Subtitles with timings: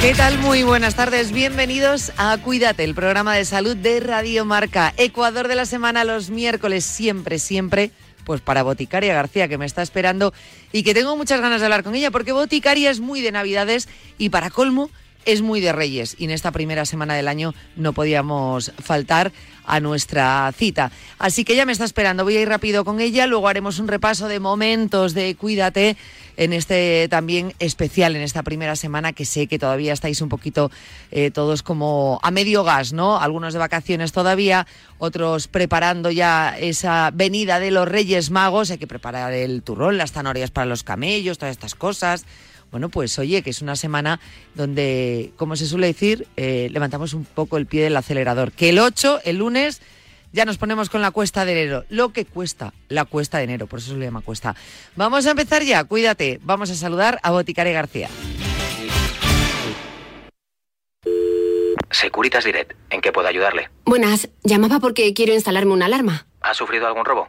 [0.00, 0.38] ¿Qué tal?
[0.38, 1.30] Muy buenas tardes.
[1.30, 4.94] Bienvenidos a Cuídate, el programa de salud de Radio Marca.
[4.96, 7.90] Ecuador de la semana los miércoles, siempre, siempre,
[8.24, 10.32] pues para Boticaria García, que me está esperando
[10.72, 13.90] y que tengo muchas ganas de hablar con ella, porque Boticaria es muy de Navidades
[14.16, 14.88] y para colmo
[15.24, 19.32] es muy de Reyes y en esta primera semana del año no podíamos faltar
[19.64, 20.90] a nuestra cita.
[21.18, 23.88] Así que ella me está esperando, voy a ir rápido con ella, luego haremos un
[23.88, 25.96] repaso de momentos de Cuídate
[26.36, 30.70] en este también especial, en esta primera semana que sé que todavía estáis un poquito
[31.10, 33.20] eh, todos como a medio gas, ¿no?
[33.20, 34.66] Algunos de vacaciones todavía,
[34.98, 40.12] otros preparando ya esa venida de los Reyes Magos, hay que preparar el turrón, las
[40.12, 42.24] zanahorias para los camellos, todas estas cosas.
[42.70, 44.20] Bueno, pues oye, que es una semana
[44.54, 48.52] donde, como se suele decir, eh, levantamos un poco el pie del acelerador.
[48.52, 49.82] Que el 8, el lunes,
[50.32, 51.84] ya nos ponemos con la cuesta de enero.
[51.88, 54.54] Lo que cuesta la cuesta de enero, por eso se le llama cuesta.
[54.96, 56.38] Vamos a empezar ya, cuídate.
[56.42, 58.08] Vamos a saludar a Boticare García.
[61.90, 63.68] Securitas Direct, ¿en qué puedo ayudarle?
[63.84, 66.26] Buenas, llamaba porque quiero instalarme una alarma.
[66.40, 67.28] ¿Ha sufrido algún robo?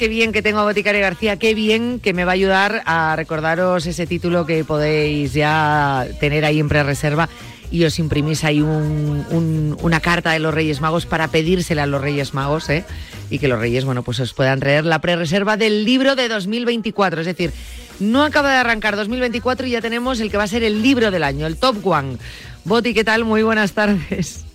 [0.00, 3.14] Qué bien que tengo a Boticaria García, qué bien que me va a ayudar a
[3.16, 7.28] recordaros ese título que podéis ya tener ahí en pre-reserva
[7.70, 12.32] y os imprimís ahí una carta de los Reyes Magos para pedírsela a los Reyes
[12.32, 12.86] Magos, ¿eh?
[13.28, 17.20] y que los Reyes, bueno, pues os puedan traer la pre-reserva del libro de 2024,
[17.20, 17.52] es decir,
[17.98, 21.10] no acaba de arrancar 2024 y ya tenemos el que va a ser el libro
[21.10, 22.16] del año, el Top One.
[22.64, 23.26] Boti, ¿qué tal?
[23.26, 24.46] Muy buenas tardes.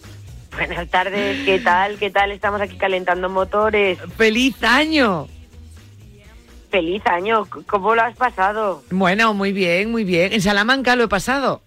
[0.57, 1.97] Buenas tardes, ¿qué tal?
[1.99, 2.31] ¿Qué tal?
[2.31, 3.99] Estamos aquí calentando motores.
[4.17, 5.27] ¡Feliz año!
[6.75, 8.83] Feliz año, ¿cómo lo has pasado?
[8.91, 10.33] Bueno, muy bien, muy bien.
[10.33, 11.61] En Salamanca lo he pasado.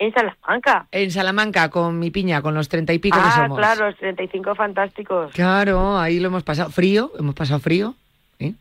[0.00, 0.88] ¿En Salamanca?
[0.90, 3.56] En Salamanca, con mi piña, con los treinta y pico que ah, somos.
[3.56, 5.32] claro, los treinta y cinco fantásticos.
[5.34, 6.70] Claro, ahí lo hemos pasado.
[6.70, 7.94] Frío, hemos pasado frío.
[8.40, 8.54] ¿eh?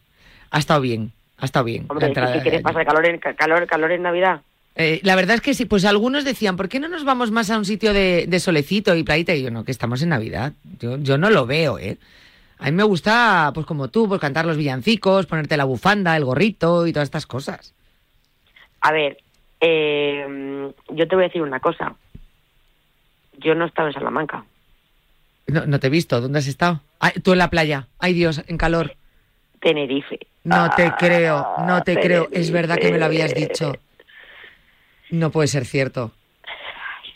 [0.52, 1.88] Ha estado bien, ha estado bien.
[1.90, 2.86] Hombre, ¿qué quieres pasar?
[2.86, 4.42] ¿Calor en, calor, calor en Navidad?
[4.76, 7.50] Eh, la verdad es que sí, pues algunos decían, ¿por qué no nos vamos más
[7.50, 9.34] a un sitio de, solecito y playita?
[9.34, 10.54] Y yo, no, que estamos en Navidad.
[10.80, 11.98] Yo, yo no lo veo, ¿eh?
[12.62, 16.24] A mí me gusta, pues como tú, pues cantar los villancicos, ponerte la bufanda, el
[16.24, 17.74] gorrito y todas estas cosas.
[18.82, 19.18] A ver,
[19.60, 21.96] eh, yo te voy a decir una cosa.
[23.40, 24.46] Yo no he estado en Salamanca.
[25.48, 26.22] No, no te he visto.
[26.22, 26.82] ¿Dónde has estado?
[27.24, 27.88] tú en la playa.
[27.98, 28.94] Ay Dios, en calor.
[29.60, 30.20] Tenerife.
[30.44, 32.28] No te creo, no te creo.
[32.32, 33.74] Es verdad que me lo habías dicho.
[35.10, 36.12] No puede ser cierto.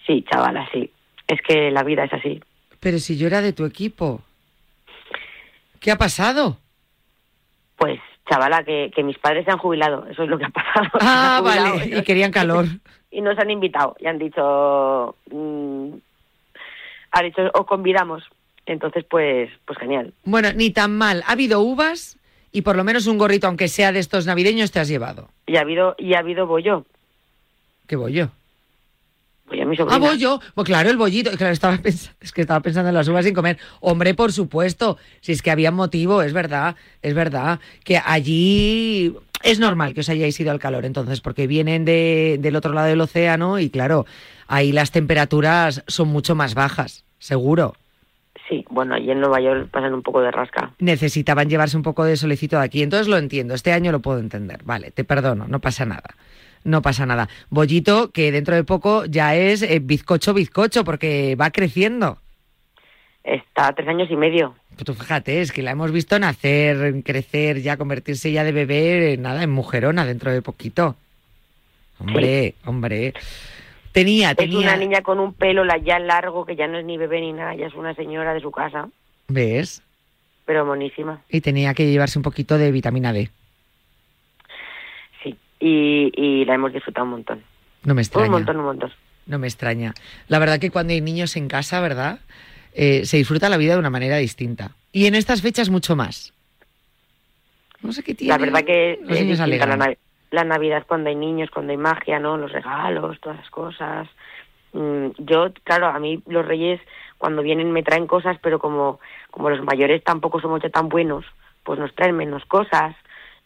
[0.07, 0.91] Sí, chavala, sí.
[1.27, 2.41] Es que la vida es así.
[2.79, 4.23] Pero si yo era de tu equipo.
[5.79, 6.57] ¿Qué ha pasado?
[7.77, 7.99] Pues,
[8.29, 10.05] chavala, que, mis padres se han jubilado.
[10.07, 10.89] Eso es lo que ha pasado.
[11.01, 11.97] Ah, vale.
[11.97, 12.65] Y, querían calor.
[13.11, 15.15] Y nos han invitado y han dicho...
[15.31, 15.93] Mm,
[17.11, 18.23] han dicho, os convidamos.
[18.65, 20.13] Entonces, pues, pues genial.
[20.25, 21.23] Bueno, ni tan mal.
[21.25, 22.17] Ha habido uvas
[22.51, 25.29] y por lo menos un gorrito, aunque sea de estos navideños, te has llevado.
[25.45, 26.85] Y ha habido, y ha habido bollo.
[27.87, 28.31] ¿Qué bollo?
[29.47, 29.95] Voy a mi sobrina.
[29.95, 30.39] Ah, bollo.
[30.53, 31.31] Pues claro, el bollito.
[31.31, 33.57] Claro, estaba pensando, es que estaba pensando en las uvas sin comer.
[33.79, 34.97] Hombre, por supuesto.
[35.21, 37.59] Si es que había motivo, es verdad, es verdad.
[37.83, 42.55] Que allí es normal que os hayáis ido al calor, entonces, porque vienen de, del
[42.55, 44.05] otro lado del océano y claro,
[44.47, 47.75] ahí las temperaturas son mucho más bajas, seguro.
[48.49, 50.71] Sí, bueno, allí en Nueva York pasan un poco de rasca.
[50.79, 53.53] Necesitaban llevarse un poco de solecito de aquí, entonces lo entiendo.
[53.53, 54.61] Este año lo puedo entender.
[54.63, 56.15] Vale, te perdono, no pasa nada
[56.65, 57.29] no pasa nada.
[57.49, 62.17] Bollito, que dentro de poco ya es eh, bizcocho, bizcocho, porque va creciendo.
[63.23, 64.53] Está a tres años y medio.
[64.75, 69.15] Pues tú fíjate, es que la hemos visto nacer, crecer, ya convertirse ya de bebé,
[69.17, 70.95] nada, en mujerona dentro de poquito.
[71.99, 73.13] Hombre, hombre.
[73.93, 74.59] Tenía, Es tenía.
[74.59, 77.55] una niña con un pelo ya largo, que ya no es ni bebé ni nada,
[77.55, 78.89] ya es una señora de su casa,
[79.29, 79.81] ¿Ves?
[80.45, 81.21] pero monísima.
[81.29, 83.29] Y tenía que llevarse un poquito de vitamina D.
[85.67, 87.41] Y, y la hemos disfrutado un montón.
[87.83, 88.27] No me extraña.
[88.27, 88.91] Un montón, un montón.
[89.25, 89.93] No me extraña.
[90.27, 92.19] La verdad que cuando hay niños en casa, ¿verdad?
[92.73, 94.71] Eh, se disfruta la vida de una manera distinta.
[94.91, 96.33] Y en estas fechas mucho más.
[97.81, 98.33] No sé qué tiene.
[98.33, 99.69] La verdad que los niños distinta alegran.
[99.79, 99.97] la, Nav-
[100.31, 102.37] la Navidad cuando hay niños, cuando hay magia, ¿no?
[102.37, 104.07] Los regalos, todas las cosas.
[104.73, 106.79] Mm, yo, claro, a mí los reyes
[107.17, 108.99] cuando vienen me traen cosas, pero como,
[109.31, 111.25] como los mayores tampoco somos ya tan buenos,
[111.63, 112.95] pues nos traen menos cosas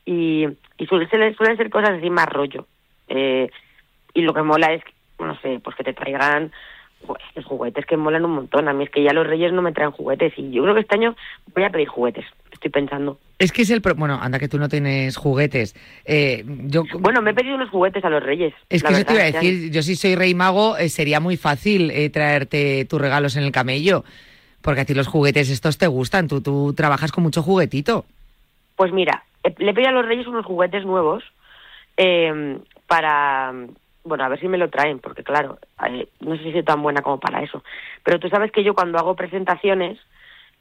[0.09, 0.47] y,
[0.77, 2.65] y suelen, ser, suelen ser cosas así más rollo.
[3.07, 3.49] Eh,
[4.13, 4.81] y lo que mola es,
[5.19, 6.51] no sé, pues que te traigan
[7.05, 8.67] pues, juguetes que molan un montón.
[8.67, 10.81] A mí es que ya los reyes no me traen juguetes y yo creo que
[10.81, 11.15] este año
[11.53, 13.19] voy a pedir juguetes, estoy pensando.
[13.37, 13.81] Es que es el...
[13.81, 15.75] pro- Bueno, anda que tú no tienes juguetes.
[16.05, 16.83] Eh, yo...
[16.99, 18.53] Bueno, me he pedido unos juguetes a los reyes.
[18.69, 21.19] Es que eso te iba a este decir, yo si soy rey mago, eh, sería
[21.19, 24.03] muy fácil eh, traerte tus regalos en el camello,
[24.61, 28.05] porque a ti los juguetes estos te gustan, tú, tú trabajas con mucho juguetito.
[28.75, 31.23] Pues mira, le he pedido a los Reyes unos juguetes nuevos
[31.97, 33.53] eh, para,
[34.03, 36.81] bueno, a ver si me lo traen, porque claro, eh, no sé si soy tan
[36.81, 37.63] buena como para eso.
[38.03, 39.97] Pero tú sabes que yo cuando hago presentaciones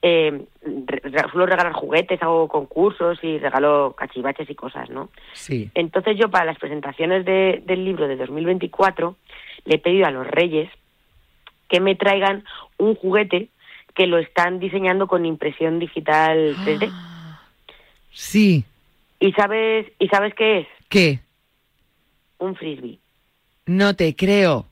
[0.03, 1.03] eh, re-
[1.33, 5.09] suelo regalar juguetes, hago concursos y regalo cachivaches y cosas, ¿no?
[5.33, 5.71] Sí.
[5.75, 9.17] Entonces yo para las presentaciones de- del libro de 2024
[9.65, 10.71] le he pedido a los Reyes
[11.69, 12.45] que me traigan
[12.79, 13.49] un juguete
[13.95, 16.91] que lo están diseñando con impresión digital 3D.
[18.13, 18.65] Sí.
[19.21, 20.67] ¿Y sabes, ¿Y sabes qué es?
[20.89, 21.21] ¿Qué?
[22.39, 22.99] Un frisbee.
[23.67, 24.67] No te creo.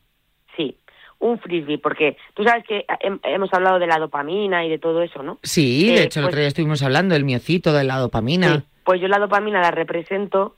[0.57, 0.77] Sí,
[1.19, 5.03] un frisbee, porque tú sabes que hem- hemos hablado de la dopamina y de todo
[5.03, 5.39] eso, ¿no?
[5.43, 8.57] Sí, de Eh, hecho el pues- otro día estuvimos hablando del miocito, de la dopamina.
[8.57, 10.57] Sí, Pues yo la dopamina la represento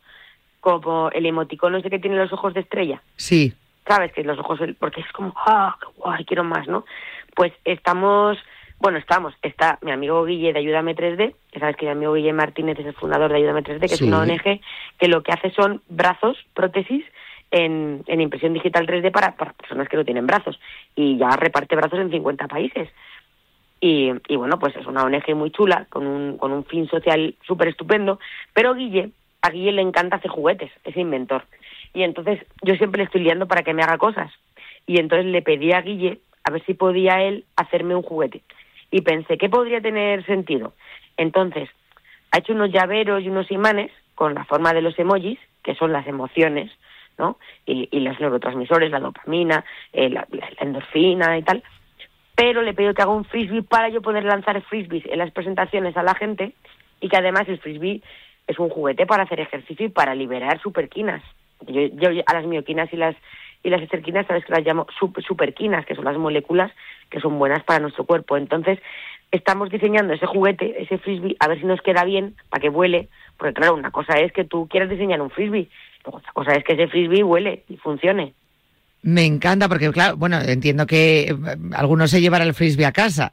[0.60, 3.00] como el emoticono ese que tiene los ojos de estrella.
[3.16, 3.54] Sí.
[3.86, 4.12] ¿Sabes?
[4.12, 6.84] Que los ojos, porque es como, ah, qué guay, quiero más, ¿no?
[7.34, 8.36] Pues estamos,
[8.80, 12.32] bueno, estamos, está mi amigo Guille de Ayúdame 3D, que sabes que mi amigo Guille
[12.32, 13.94] Martínez es el fundador de Ayúdame 3D, que Sí.
[13.94, 14.60] es una ONG
[14.98, 17.04] que lo que hace son brazos, prótesis,
[17.50, 20.60] en, en impresión digital 3D para, para personas que no tienen brazos.
[20.94, 22.88] Y ya reparte brazos en 50 países.
[23.80, 27.34] Y, y bueno, pues es una ONG muy chula, con un, con un fin social
[27.46, 28.18] súper estupendo.
[28.52, 29.10] Pero Guille,
[29.42, 31.44] a Guille le encanta hacer juguetes, es inventor.
[31.94, 34.30] Y entonces yo siempre le estoy liando para que me haga cosas.
[34.86, 38.42] Y entonces le pedí a Guille a ver si podía él hacerme un juguete.
[38.90, 40.72] Y pensé, ¿qué podría tener sentido?
[41.16, 41.68] Entonces,
[42.30, 45.92] ha hecho unos llaveros y unos imanes con la forma de los emojis, que son
[45.92, 46.70] las emociones,
[47.18, 47.38] ¿no?
[47.66, 50.26] Y, y los neurotransmisores, la dopamina, eh, la,
[50.60, 51.62] endorfina y tal.
[52.34, 55.96] Pero le pido que haga un frisbee para yo poder lanzar frisbees en las presentaciones
[55.96, 56.52] a la gente
[57.00, 58.02] y que además el frisbee
[58.46, 61.22] es un juguete para hacer ejercicio y para liberar superquinas.
[61.66, 63.16] Yo, yo a las mioquinas y las
[63.62, 66.72] y las esterquinas sabes que las llamo sup- superquinas, que son las moléculas
[67.10, 68.36] que son buenas para nuestro cuerpo.
[68.36, 68.78] Entonces,
[69.32, 73.08] estamos diseñando ese juguete, ese frisbee, a ver si nos queda bien para que vuele,
[73.36, 75.68] porque claro, una cosa es que tú quieras diseñar un frisbee,
[76.04, 78.34] luego otra cosa es que ese frisbee huele y funcione.
[79.02, 81.36] Me encanta porque, claro, bueno, entiendo que eh,
[81.76, 83.32] algunos se llevarán el frisbee a casa.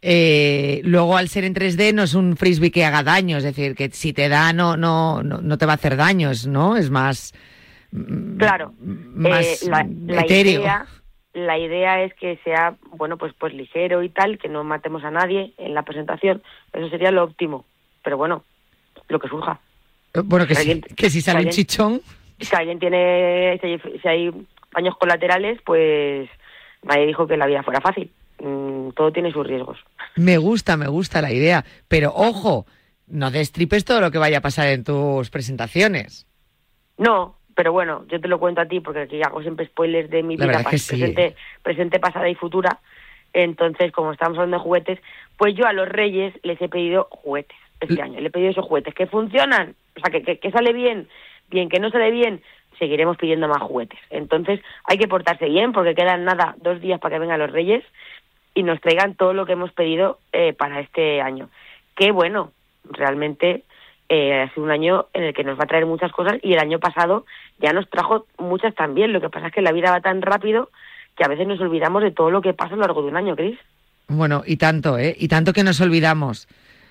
[0.00, 3.74] Eh, luego, al ser en 3D, no es un frisbee que haga daño, es decir,
[3.74, 6.76] que si te da, no, no, no, no te va a hacer daños, ¿no?
[6.76, 7.32] Es más.
[7.92, 10.60] Mm, Claro, Más Eh, la, la etéreo.
[10.60, 10.86] idea,
[11.34, 15.10] la idea es que sea, bueno, pues pues ligero y tal, que no matemos a
[15.10, 16.42] nadie en la presentación.
[16.72, 17.64] Eso sería lo óptimo.
[18.02, 18.44] Pero bueno,
[19.08, 19.60] lo que surja.
[20.14, 22.00] Eh, Bueno, que, si, alguien- que si sale un chichón.
[22.40, 24.30] Si alguien tiene, si hay, si hay
[24.74, 26.28] daños colaterales, pues
[26.82, 28.10] nadie dijo que la vida fuera fácil.
[28.40, 29.78] Mm, todo tiene sus riesgos.
[30.16, 31.64] Me gusta, me gusta la idea.
[31.86, 32.66] Pero ojo,
[33.06, 36.26] no destripes todo lo que vaya a pasar en tus presentaciones.
[36.98, 40.22] No, pero bueno, yo te lo cuento a ti porque aquí hago siempre spoilers de
[40.22, 40.96] mi La vida pas- sí.
[40.98, 42.78] presente, presente, pasada y futura.
[43.32, 44.98] Entonces, como estamos hablando de juguetes,
[45.36, 48.20] pues yo a los reyes les he pedido juguetes este L- año.
[48.20, 51.08] Le he pedido esos juguetes que funcionan, o sea, que, que, que sale bien,
[51.50, 52.42] bien, que no sale bien,
[52.78, 53.98] seguiremos pidiendo más juguetes.
[54.10, 57.84] Entonces, hay que portarse bien porque quedan nada, dos días para que vengan los reyes
[58.54, 61.48] y nos traigan todo lo que hemos pedido eh, para este año.
[61.96, 62.52] Que bueno,
[62.84, 63.62] realmente
[64.14, 66.58] eh, ha un año en el que nos va a traer muchas cosas y el
[66.58, 67.24] año pasado
[67.58, 69.10] ya nos trajo muchas también.
[69.10, 70.68] Lo que pasa es que la vida va tan rápido
[71.16, 73.16] que a veces nos olvidamos de todo lo que pasa a lo largo de un
[73.16, 73.58] año, Cris.
[74.08, 75.16] Bueno, y tanto, ¿eh?
[75.18, 76.46] Y tanto que nos olvidamos.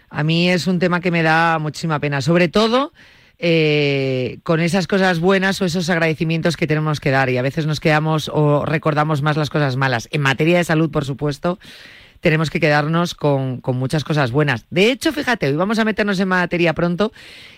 [0.09, 2.91] A mí es un tema que me da muchísima pena, sobre todo
[3.37, 7.67] eh, con esas cosas buenas o esos agradecimientos que tenemos que dar y a veces
[7.67, 10.09] nos quedamos o recordamos más las cosas malas.
[10.11, 11.59] En materia de salud, por supuesto,
[12.21, 14.65] tenemos que quedarnos con, muchas cosas buenas.
[14.69, 17.11] De hecho, fíjate, hoy vamos a meternos en materia pronto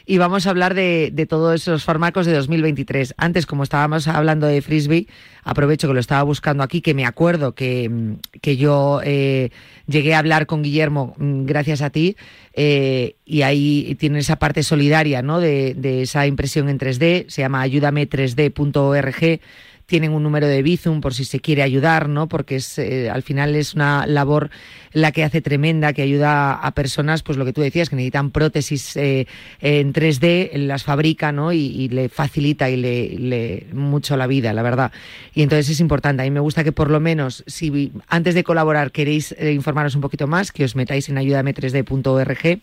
[0.05, 3.13] y vamos a hablar de, de todos esos fármacos de 2023.
[3.17, 5.08] Antes, como estábamos hablando de frisbee,
[5.43, 9.51] aprovecho que lo estaba buscando aquí, que me acuerdo que, que yo eh,
[9.86, 12.15] llegué a hablar con Guillermo mm, gracias a ti,
[12.53, 15.41] eh, y ahí tiene esa parte solidaria ¿no?
[15.41, 19.41] de, de esa impresión en 3D, se llama ayúdame3d.org
[19.86, 22.28] tienen un número de Bizum por si se quiere ayudar, ¿no?
[22.28, 24.50] Porque es, eh, al final es una labor
[24.94, 28.32] la que hace tremenda, que ayuda a personas, pues lo que tú decías, que necesitan
[28.32, 29.28] prótesis eh,
[29.60, 31.52] en 3D, las fabrica, ¿no?
[31.52, 34.92] Y, le facilita y le, mucho la vida, la verdad.
[35.34, 36.22] Y entonces es importante.
[36.22, 39.96] A mí me gusta que por lo menos, si antes de colaborar queréis eh, informaros
[39.96, 42.60] un poquito más, que os metáis en ayúdame3d.org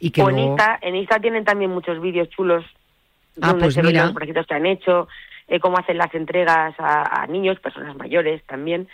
[0.00, 2.64] y que en, Insta, en Insta tienen también muchos vídeos chulos
[3.40, 4.04] ah, donde pues se mira.
[4.04, 5.08] los proyectos que han hecho
[5.52, 8.88] eh, cómo hacen las entregas a, niños, personas mayores también,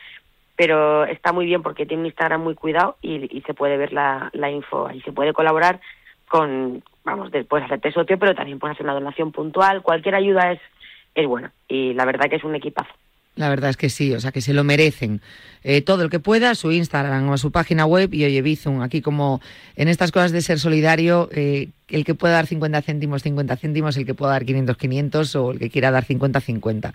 [0.56, 4.28] pero está muy bien porque tiene un Instagram muy cuidado y, se puede ver la,
[4.50, 5.80] info y se puede colaborar
[6.26, 10.60] con, vamos, puedes hacerte socio, pero también puedes hacer una donación puntual, cualquier ayuda es,
[11.14, 12.92] es buena y la verdad que es un equipazo.
[13.38, 15.20] La verdad es que sí, o sea que se lo merecen.
[15.62, 19.00] Eh, todo el que pueda, su Instagram o su página web y oye, Bizum, aquí
[19.00, 19.40] como
[19.76, 23.96] en estas cosas de ser solidario, eh, el que pueda dar 50 céntimos, 50 céntimos,
[23.96, 26.94] el que pueda dar 500, 500 o el que quiera dar 50, 50.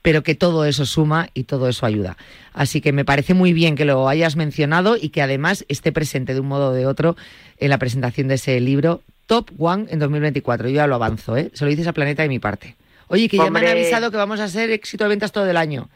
[0.00, 2.16] Pero que todo eso suma y todo eso ayuda.
[2.54, 6.32] Así que me parece muy bien que lo hayas mencionado y que además esté presente
[6.32, 7.16] de un modo o de otro
[7.58, 10.68] en la presentación de ese libro Top One en 2024.
[10.70, 11.50] Yo ya lo avanzo, ¿eh?
[11.52, 12.76] Se lo dices a Planeta de mi parte.
[13.12, 15.58] Oye, que ya me han avisado que vamos a hacer éxito de ventas todo el
[15.58, 15.90] año.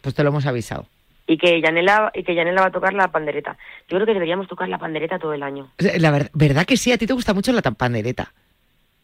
[0.00, 0.86] Pues te lo hemos avisado.
[1.26, 3.58] Y que Yanela, y que Yanela va a tocar la pandereta.
[3.88, 5.72] Yo creo que deberíamos tocar la pandereta todo el año.
[5.98, 8.32] La verdad que sí, a ti te gusta mucho la pandereta.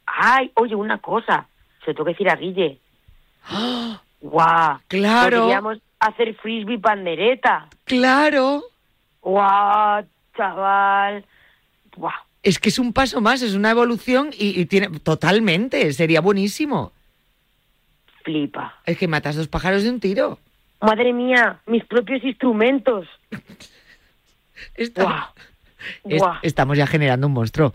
[0.07, 1.49] Ay, oye, una cosa.
[1.81, 2.79] Se lo tengo que decir a Guille.
[3.51, 3.99] ¡Oh!
[4.21, 4.79] ¡Guau!
[4.87, 5.41] ¡Claro!
[5.41, 7.69] Podríamos hacer frisbee pandereta.
[7.87, 8.63] ¡Claro!
[9.21, 10.05] ¡Guau,
[10.37, 11.25] chaval!
[11.97, 12.13] ¡Guau!
[12.45, 16.93] Es que es un paso más, es una evolución y tiene totalmente, sería buenísimo
[18.27, 18.75] flipa.
[18.85, 20.39] Es que matas dos pájaros de un tiro.
[20.81, 23.07] Madre mía, mis propios instrumentos.
[26.43, 27.73] Estamos ya generando un monstruo.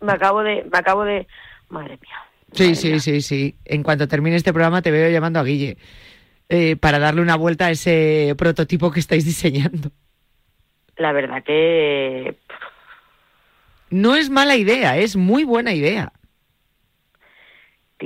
[0.00, 1.26] Me acabo de, me acabo de,
[1.68, 2.16] madre mía.
[2.52, 3.56] sí, sí, sí, sí.
[3.64, 5.76] En cuanto termine este programa te veo llamando a Guille
[6.48, 9.90] eh, para darle una vuelta a ese prototipo que estáis diseñando.
[10.96, 12.36] La verdad que
[13.90, 16.12] no es mala idea, es muy buena idea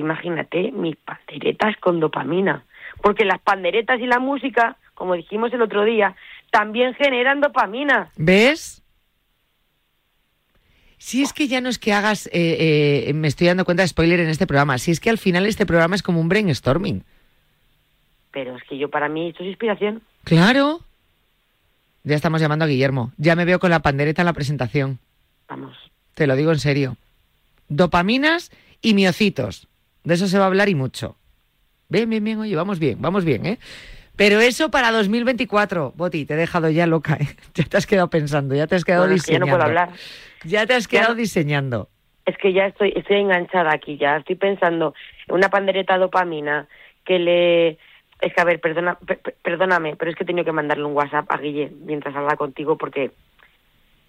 [0.01, 2.65] imagínate mis panderetas con dopamina,
[3.03, 6.15] porque las panderetas y la música, como dijimos el otro día,
[6.51, 8.11] también generan dopamina.
[8.17, 8.83] ¿Ves?
[10.99, 13.89] Si es que ya no es que hagas, eh, eh, me estoy dando cuenta de
[13.89, 17.03] spoiler en este programa, si es que al final este programa es como un brainstorming.
[18.31, 20.01] Pero es que yo para mí esto es inspiración.
[20.25, 20.81] Claro.
[22.05, 23.13] Ya estamos llamando a Guillermo.
[23.17, 24.99] Ya me veo con la pandereta en la presentación.
[25.49, 25.77] Vamos.
[26.15, 26.97] Te lo digo en serio.
[27.69, 29.69] Dopaminas y miocitos.
[30.05, 31.17] De eso se va a hablar y mucho.
[31.89, 33.59] Bien, bien, bien, oye, vamos bien, vamos bien, ¿eh?
[34.17, 37.29] Pero eso para 2024, Boti, te he dejado ya loca, ¿eh?
[37.55, 39.47] Ya te has quedado pensando, ya te has quedado diseñando.
[39.47, 39.91] ya no puedo hablar.
[40.45, 41.89] Ya te has quedado diseñando.
[42.25, 44.95] Es que ya estoy, estoy enganchada aquí, ya estoy pensando
[45.29, 46.69] en una pandereta dopamina
[47.05, 47.69] que le...
[48.21, 48.97] Es que, a ver, perdona,
[49.43, 52.79] perdóname, pero es que he tenido que mandarle un WhatsApp a Guille mientras hablaba contigo
[52.79, 53.11] porque...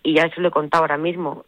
[0.04, 1.46] Y ya eso lo he contado ahora mismo.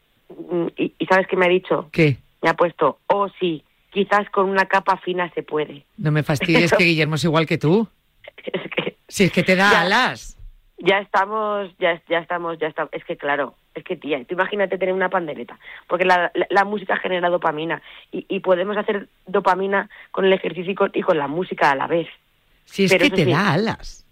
[0.75, 1.90] ¿Y, y sabes qué me ha dicho?
[1.92, 2.18] ¿Qué?
[2.42, 3.64] Me ha puesto, oh sí,
[3.96, 5.86] quizás con una capa fina se puede.
[5.98, 7.88] No me fastidies que Guillermo es igual que tú.
[8.38, 10.38] es que, si es que te da alas.
[10.78, 12.92] Ya estamos, ya, ya estamos, ya estamos.
[12.92, 16.98] Es que claro, es que tía, tú imagínate tener una pandereta, porque la, la, música
[16.98, 21.30] genera dopamina y, y, podemos hacer dopamina con el ejercicio y con, y con la
[21.30, 22.10] música a la vez.
[22.66, 24.06] Si es que te da alas.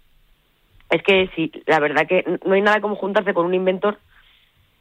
[0.88, 3.98] Es que sí, la verdad que no hay nada como juntarse con un inventor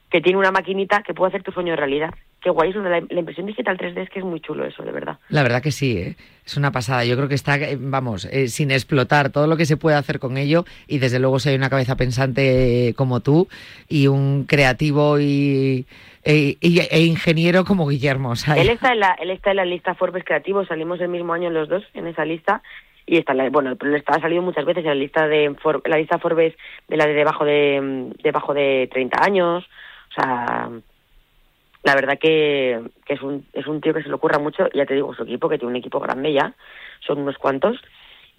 [0.10, 2.13] que tiene una maquinita que puede hacer tu sueño realidad.
[2.43, 4.91] Qué guay, es una, la, impresión digital 3D es que es muy chulo eso, de
[4.91, 5.17] verdad.
[5.29, 6.15] La verdad que sí, ¿eh?
[6.45, 7.05] es una pasada.
[7.05, 10.19] Yo creo que está, eh, vamos, eh, sin explotar todo lo que se puede hacer
[10.19, 13.47] con ello y desde luego si hay una cabeza pensante como tú
[13.88, 15.85] y un creativo y,
[16.25, 18.33] e, e, ingeniero como Guillermo.
[18.57, 21.50] Él, está en la, él está en la lista Forbes Creativos, salimos el mismo año
[21.50, 22.62] los dos en esa lista
[23.05, 25.97] y está la, bueno pero está ha salido muchas veces en la lista de la
[25.97, 26.55] lista Forbes
[26.89, 29.65] de la de debajo de debajo de 30 años
[30.09, 30.69] o sea,
[31.83, 34.93] la verdad que, es, un, es un tío que se le ocurra mucho, ya te
[34.93, 36.53] digo, su equipo, que tiene un equipo grande ya,
[37.05, 37.77] son unos cuantos,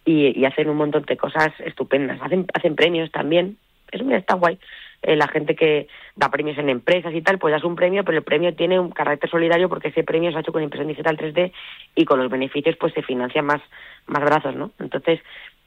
[0.05, 2.21] y, y hacen un montón de cosas estupendas.
[2.23, 3.59] Hacen, hacen premios también,
[3.91, 4.59] eso mira, está guay.
[5.03, 5.87] Eh, la gente que
[6.17, 8.91] da premios en empresas y tal, pues das un premio, pero el premio tiene un
[8.91, 11.53] carácter solidario porque ese premio se ha hecho con impresión digital 3D
[11.95, 13.61] y con los beneficios pues se financian más,
[14.07, 14.71] más brazos, ¿no?
[14.81, 15.21] Entonces,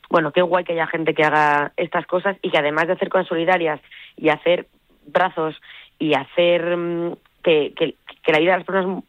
[0.10, 3.10] bueno, qué guay que haya gente que haga estas cosas y que además de hacer
[3.10, 3.80] cosas solidarias
[4.16, 4.68] y hacer
[5.06, 5.56] brazos
[6.00, 7.14] y hacer mm,
[7.48, 9.04] que, que, que la vida de las personas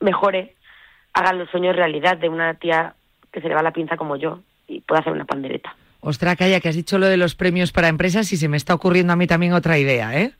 [0.00, 0.54] mejore,
[1.14, 2.94] hagan los sueños realidad de una tía
[3.32, 5.74] que se le va la pinza como yo y pueda hacer una pandereta.
[6.00, 8.74] Ostras, Calla, que has dicho lo de los premios para empresas y se me está
[8.74, 10.32] ocurriendo a mí también otra idea, ¿eh?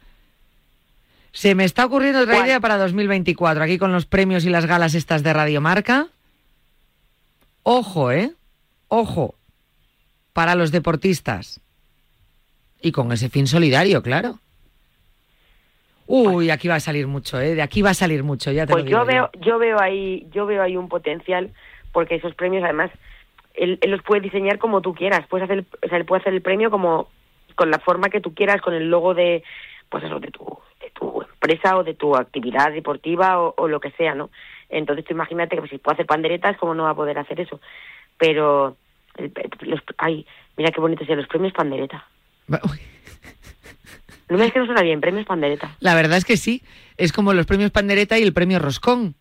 [1.32, 2.46] Se me está ocurriendo otra ¿Cuál?
[2.46, 6.08] idea para 2024, aquí con los premios y las galas estas de Radiomarca.
[7.62, 8.32] Ojo, ¿eh?
[8.88, 9.36] Ojo.
[10.34, 11.60] Para los deportistas.
[12.82, 14.41] Y con ese fin solidario, claro.
[16.06, 17.54] Uy, aquí va a salir mucho, ¿eh?
[17.54, 19.80] De aquí va a salir mucho, ya te Pues lo digo yo veo, yo veo
[19.80, 21.50] ahí, yo veo ahí un potencial
[21.92, 22.90] porque esos premios además
[23.54, 26.32] él, él los puede diseñar como tú quieras, puedes hacer, o sea, él puede hacer
[26.32, 27.08] el premio como
[27.54, 29.42] con la forma que tú quieras, con el logo de,
[29.90, 30.44] pues eso, de tu,
[30.80, 34.30] de tu empresa o de tu actividad deportiva o, o lo que sea, ¿no?
[34.70, 37.38] Entonces tú imagínate que pues, si puede hacer panderetas, ¿cómo no va a poder hacer
[37.40, 37.60] eso?
[38.16, 38.76] Pero,
[39.16, 42.06] el- los, ay, mira qué bonito son los premios pandereta.
[42.48, 42.80] Uy,
[44.32, 45.76] No me es que no suena bien, premios pandereta.
[45.80, 46.62] La verdad es que sí.
[46.96, 49.14] Es como los premios Pandereta y el premio Roscón.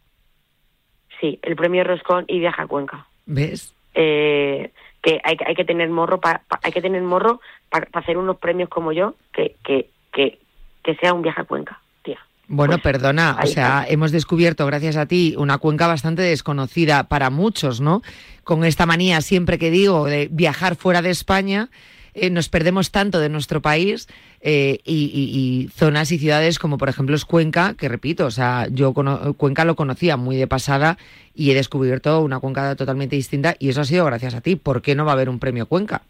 [1.20, 3.08] Sí, el premio Roscón y Viaja a Cuenca.
[3.26, 3.74] ¿Ves?
[3.94, 4.72] eh,
[5.04, 8.18] que hay, que- hay que tener morro pa- pa- hay que tener morro para hacer
[8.18, 10.40] unos premios como yo que que que,
[10.84, 14.96] que sea un viaje a Cuenca tía Bueno, Pues, perdona, o sea, hemos descubierto, gracias
[14.96, 18.02] a ti, una cuenca bastante desconocida para muchos, ¿no?
[18.46, 21.70] Con esta manía, siempre que digo, de viajar fuera de España,
[22.14, 24.08] eh, nos perdemos tanto de nuestro país
[24.42, 28.32] eh, y, y- y zonas y ciudades como, por ejemplo, es Cuenca, que repito, o
[28.32, 30.98] sea, yo cono- Cuenca lo conocía muy de pasada
[31.36, 34.56] y he descubierto una Cuenca totalmente distinta y eso ha sido gracias a ti.
[34.56, 36.02] ¿Por qué no va a haber un premio Cuenca?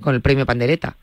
[0.00, 0.96] Con el premio Pandereta.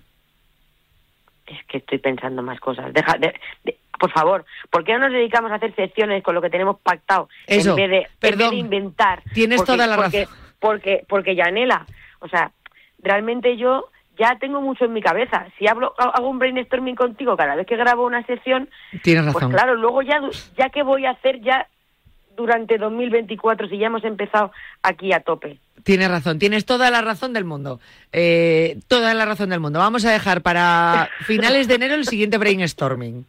[1.47, 3.33] es que estoy pensando más cosas deja de-
[3.63, 6.79] de- por favor ¿por qué no nos dedicamos a hacer secciones con lo que tenemos
[6.79, 8.39] pactado Eso, en vez de, en perdón.
[8.39, 10.35] vez de inventar Tienes toda la porque, razón.
[10.59, 11.85] porque porque Yanela
[12.19, 12.51] o sea
[13.05, 17.55] realmente yo ya tengo mucho en mi cabeza si hablo hago un brainstorming contigo cada
[17.55, 18.69] vez que grabo una sección
[19.03, 19.51] Tienes Pues razón.
[19.51, 20.19] claro, luego ya,
[20.57, 21.67] ya que voy a hacer ya
[22.35, 24.51] durante 2024 si ya hemos empezado
[24.83, 25.59] aquí a tope.
[25.83, 27.79] Tienes razón, tienes toda la razón del mundo.
[28.11, 29.79] Eh, toda la razón del mundo.
[29.79, 33.25] Vamos a dejar para finales de enero el siguiente brainstorming.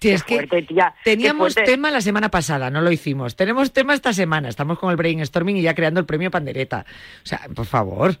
[0.00, 3.36] Sí, es que fuerte, tía, qué teníamos tema la semana pasada, no lo hicimos.
[3.36, 6.84] Tenemos tema esta semana, estamos con el brainstorming y ya creando el premio Pandereta.
[7.22, 8.16] O sea, por favor,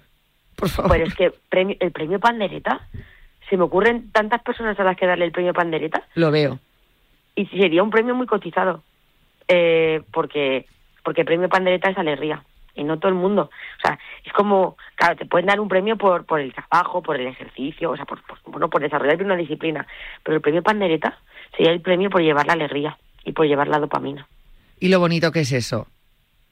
[0.56, 0.92] por favor.
[0.92, 2.86] Pero es que premio- el premio Pandereta,
[3.48, 6.58] se me ocurren tantas personas a las que darle el premio Pandereta Lo veo.
[7.36, 8.82] y sería un premio muy cotizado.
[9.48, 10.66] Eh, porque
[11.04, 12.42] porque el premio Pandereta es alegría
[12.74, 13.50] y no todo el mundo.
[13.78, 17.20] O sea, es como, claro, te pueden dar un premio por, por el trabajo, por
[17.20, 19.86] el ejercicio, o sea, por, por- bueno, por desarrollar una disciplina.
[20.22, 21.18] Pero el premio Pandereta
[21.56, 24.26] sería el premio por llevar la alegría y por llevar la dopamina.
[24.80, 25.86] Y lo bonito que es eso.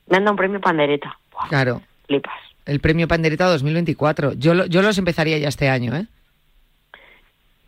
[0.07, 1.19] Me han dado un premio Pandereta.
[1.49, 2.39] Claro, flipas.
[2.67, 4.33] El premio Pandereta 2024.
[4.35, 6.07] Yo, lo- yo los empezaría ya este año, ¿eh?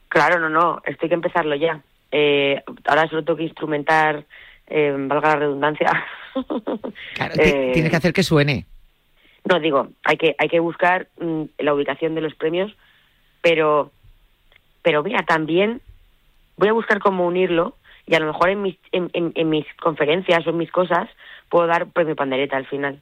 [0.08, 1.80] Claro, no, no, esto hay que empezarlo ya.
[2.12, 4.24] Eh, ahora solo tengo que instrumentar,
[4.68, 5.88] eh, valga la redundancia.
[7.14, 8.66] Claro, Eh, tienes que hacer que suene.
[9.44, 12.74] No, digo, hay que, hay que buscar mm, la ubicación de los premios,
[13.40, 13.92] pero,
[14.82, 15.80] pero mira, también
[16.56, 17.76] voy a buscar cómo unirlo
[18.06, 21.08] y a lo mejor en mis, en, en- en mis conferencias o en mis cosas
[21.48, 23.00] puedo dar premio pandereta al final.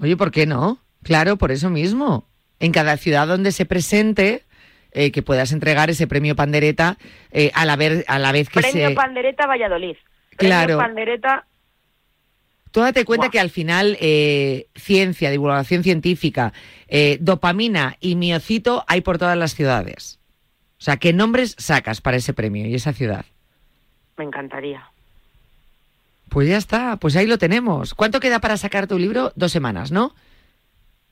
[0.00, 0.78] Oye, ¿por qué no?
[1.02, 2.26] Claro, por eso mismo.
[2.60, 4.42] En cada ciudad donde se presente,
[4.92, 6.98] eh, que puedas entregar ese premio Pandereta
[7.30, 8.94] eh, a, la ver- a la vez que Premio se...
[8.94, 9.96] pandereta Valladolid.
[10.36, 10.78] Premio Claro.
[10.78, 11.44] pandereta,
[12.70, 16.52] Tú date cuenta que al final eh, ciencia, divulgación científica,
[16.88, 20.18] eh, dopamina y miocito hay por todas las ciudades.
[20.78, 23.24] O sea, ¿qué nombres sacas para ese premio y esa ciudad?
[24.18, 24.84] me encantaría.
[26.28, 27.94] Pues ya está, pues ahí lo tenemos.
[27.94, 29.32] ¿Cuánto queda para sacar tu libro?
[29.36, 30.14] Dos semanas, ¿no?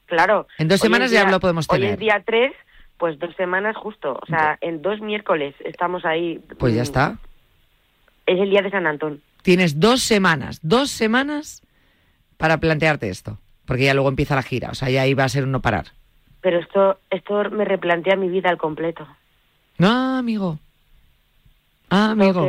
[0.07, 0.47] Claro.
[0.59, 1.95] En dos hoy semanas ya lo podemos Hoy tener.
[1.95, 2.53] es día 3,
[2.97, 4.19] pues dos semanas justo.
[4.23, 6.41] O sea, en dos miércoles estamos ahí.
[6.59, 7.19] Pues ya está.
[8.25, 9.21] Es el día de San Antón.
[9.43, 11.63] Tienes dos semanas, dos semanas
[12.37, 13.39] para plantearte esto.
[13.67, 15.61] Porque ya luego empieza la gira, o sea, ya ahí va a ser un no
[15.61, 15.87] parar.
[16.41, 19.07] Pero esto, esto me replantea mi vida al completo.
[19.79, 20.59] No, amigo.
[21.91, 22.49] Ah, amigo.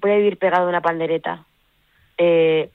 [0.00, 1.44] Voy a vivir pegado a una pandereta.
[2.16, 2.70] Eh,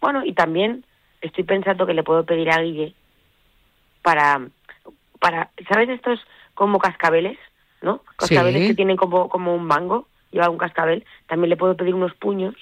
[0.00, 0.84] bueno, y también
[1.22, 2.94] estoy pensando que le puedo pedir a Guille
[4.02, 4.40] para,
[5.20, 6.20] para ¿sabes estos
[6.54, 7.38] como cascabeles?
[7.80, 8.02] ¿No?
[8.16, 8.68] Cascabeles Sí.
[8.68, 11.04] que tienen como, como un mango, lleva un cascabel.
[11.26, 12.54] También le puedo pedir unos puños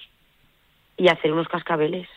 [0.96, 2.09] y hacer unos cascabeles.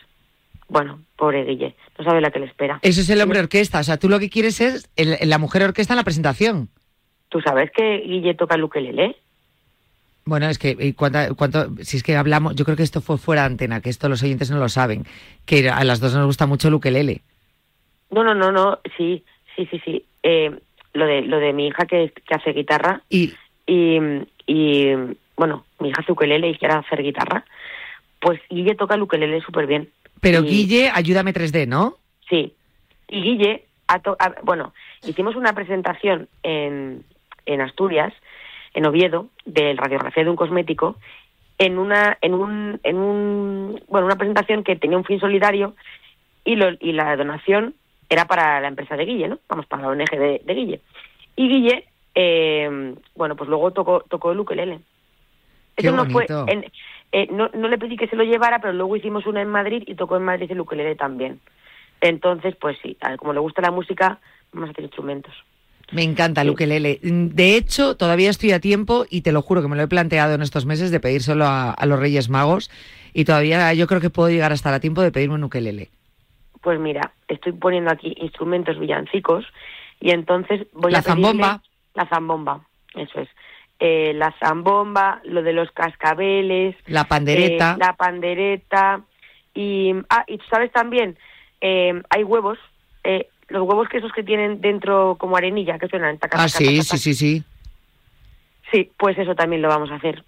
[0.68, 2.78] Bueno, pobre Guille, no sabe la que le espera.
[2.80, 3.80] Eso es el hombre orquesta.
[3.80, 6.70] O sea, tú lo que quieres es el- la mujer orquesta en la presentación.
[7.28, 9.16] ¿Tú sabes que Guille toca el ukelele?
[10.24, 13.18] Bueno, es que ¿y cuánta- cuánto, si es que hablamos, yo creo que esto fue
[13.18, 15.04] fuera de antena, que esto los oyentes no lo saben,
[15.44, 17.20] que a las dos nos gusta mucho el ukelele.
[18.14, 19.24] No, no, no, no, sí,
[19.56, 20.04] sí, sí, sí.
[20.22, 20.50] Eh,
[20.92, 23.32] lo de lo de mi hija que, que hace guitarra Y
[23.66, 23.98] y,
[24.46, 24.94] y
[25.36, 27.44] bueno, mi hija hace ukelele y quiere hacer guitarra,
[28.20, 29.90] pues Guille toca el ukelele súper bien.
[30.20, 31.96] pero Y- Guille, ayúdame 3D, ¿no?
[32.28, 32.52] Sí.
[33.08, 34.72] Y Guille, ha to- bueno,
[35.06, 37.04] hicimos una presentación en,
[37.46, 38.12] en Asturias,
[38.74, 40.96] en Oviedo, de radiografía de un cosmético,
[41.58, 45.74] en una, en un, en un, bueno, una presentación que tenía un fin solidario
[46.44, 47.74] y, lo, y la donación
[48.14, 49.38] era para la empresa de Guille, ¿no?
[49.48, 50.80] Vamos, para la ONG de, de Guille.
[51.36, 54.80] Y Guille, eh, bueno, pues luego tocó, tocó el ukelele.
[55.76, 56.64] Qué Eso no fue, en-
[57.12, 59.82] eh, no, no le pedí que se lo llevara, pero luego hicimos una en Madrid
[59.86, 61.40] y tocó en Madrid el ukelele también.
[62.00, 64.18] Entonces, pues sí, a ver, como le gusta la música,
[64.52, 65.34] vamos a hacer instrumentos.
[65.92, 66.98] Me encanta el ukelele.
[67.02, 70.34] De hecho, todavía estoy a tiempo y te lo juro que me lo he planteado
[70.34, 72.70] en estos meses de pedírselo a, a los Reyes Magos
[73.12, 75.90] y todavía yo creo que puedo llegar a estar a tiempo de pedirme un ukelele.
[76.64, 79.44] Pues mira, estoy poniendo aquí instrumentos villancicos
[80.00, 81.62] y entonces voy La a pedirle- zambomba.
[81.94, 83.28] La zambomba, eso es.
[83.78, 87.74] Eh, la zambomba, lo de los cascabeles, La pandereta.
[87.74, 89.02] eh, la pandereta
[89.54, 91.16] y ah y tú sabes también
[91.60, 92.58] eh, hay huevos,
[93.04, 96.18] eh, los huevos que esos que tienen dentro como arenilla que suenan.
[96.18, 96.98] taca, ah, taca, sí, taca, sí, taca.
[96.98, 97.44] sí, sí.
[98.72, 100.24] Sí, pues eso también lo vamos a hacer.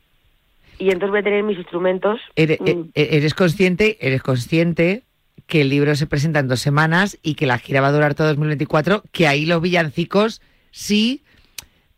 [0.78, 2.20] Y entonces voy a tener mis instrumentos.
[2.36, 5.02] Ere- mm, e- eres consciente, eres consciente
[5.46, 8.14] que el libro se presenta en dos semanas y que la gira va a durar
[8.14, 11.22] todo 2024, que ahí los villancicos sí,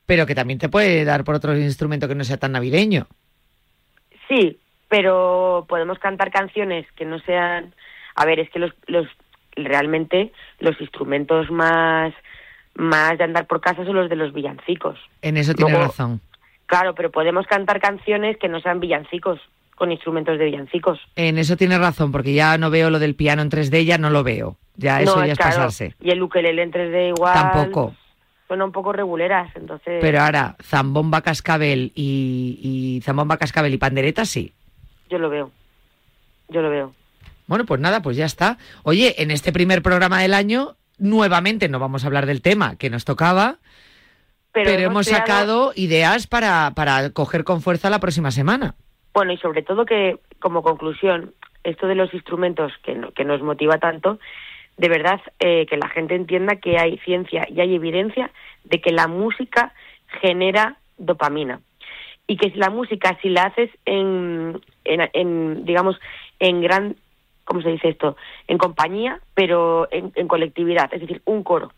[0.07, 3.07] pero que también te puede dar por otro instrumento que no sea tan navideño.
[4.29, 4.59] Sí,
[4.89, 7.75] pero podemos cantar canciones que no sean.
[8.15, 9.07] A ver, es que los, los
[9.57, 12.13] realmente los instrumentos más
[12.75, 14.99] más de andar por casa son los de los villancicos.
[15.23, 16.21] En eso tienes Luego- razón.
[16.67, 19.41] Claro, pero podemos cantar canciones que no sean villancicos
[19.79, 20.99] con instrumentos de villancicos.
[21.17, 24.11] En eso tienes razón, porque ya no veo lo del piano en 3D, ya no
[24.11, 24.57] lo veo.
[24.77, 25.95] Ya eso no, ya es claro, pasarse.
[26.01, 27.33] Y el ukelele en 3D igual.
[27.35, 27.95] Tampoco.
[28.49, 29.99] Son un poco reguleras, entonces.
[30.01, 34.53] Pero ahora, zambomba, cascabel y, y zambomba, cascabel y pandereta, sí.
[35.11, 35.51] Yo lo veo.
[36.49, 36.95] Yo lo veo.
[37.47, 38.59] Bueno, pues nada, pues ya está.
[38.83, 42.91] Oye, en este primer programa del año, nuevamente no vamos a hablar del tema que
[42.91, 43.57] nos tocaba,
[44.53, 48.75] pero, hemos creado- sacado ideas para, para coger con fuerza la próxima semana.
[49.19, 53.43] Bueno, y sobre todo que, como conclusión, esto de los instrumentos que, no- que nos
[53.43, 54.21] motiva tanto,
[54.77, 58.31] de verdad eh, que la gente entienda que hay ciencia y hay evidencia
[58.63, 59.75] de que la música
[60.23, 61.59] genera dopamina.
[62.29, 65.99] Y que la música, si la haces en, en, en, digamos,
[66.39, 66.95] en gran,
[67.45, 68.17] ¿cómo se dice esto?
[68.47, 71.73] En compañía, pero en, en colectividad, es decir, un coro.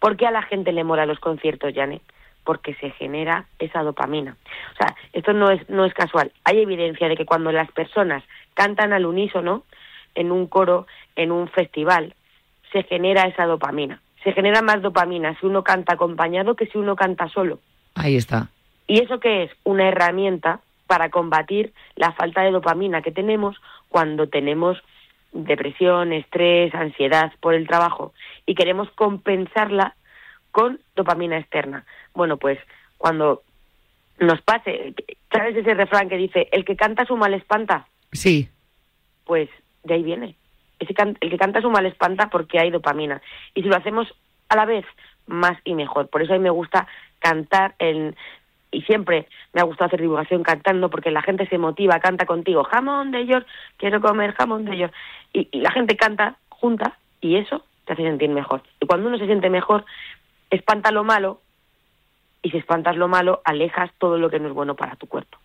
[0.00, 2.00] ¿Por qué a la gente le mola los conciertos, Janet?
[2.46, 4.36] Porque se genera esa dopamina.
[4.72, 6.32] O sea, esto no es, no es casual.
[6.44, 9.64] Hay evidencia de que cuando las personas cantan al unísono,
[10.14, 12.14] en un coro, en un festival,
[12.72, 14.00] se genera esa dopamina.
[14.24, 17.60] Se genera más dopamina si uno canta acompañado que si uno canta solo.
[17.94, 18.48] Ahí está.
[18.86, 19.50] ¿Y eso qué es?
[19.64, 23.56] Una herramienta para combatir la falta de dopamina que tenemos
[23.88, 24.78] cuando tenemos
[25.32, 28.12] depresión, estrés, ansiedad por el trabajo
[28.46, 29.94] y queremos compensarla
[30.52, 31.84] con dopamina externa.
[32.16, 32.58] Bueno, pues
[32.98, 33.42] cuando
[34.18, 34.94] nos pase,
[35.30, 37.86] ¿sabes ese refrán que dice, el que canta su mal espanta?
[38.12, 38.48] Sí,
[39.24, 39.48] Pues
[39.84, 40.34] de ahí viene.
[40.78, 43.20] Ese can- el que canta su mal espanta porque hay dopamina.
[43.54, 44.12] Y si lo hacemos
[44.48, 44.84] a la vez,
[45.26, 46.08] más y mejor.
[46.08, 46.86] Por eso a mí me gusta
[47.18, 48.14] cantar en,
[48.70, 52.62] y siempre me ha gustado hacer divulgación cantando porque la gente se motiva, canta contigo,
[52.64, 53.46] jamón de York,
[53.78, 54.94] quiero comer jamón de York.
[55.32, 58.62] Y, y la gente canta junta y eso te hace sentir mejor.
[58.80, 59.84] Y cuando uno se siente mejor,
[60.50, 61.40] espanta lo malo
[62.46, 65.38] y si espantas lo malo, alejas todo lo que no es bueno para tu cuerpo.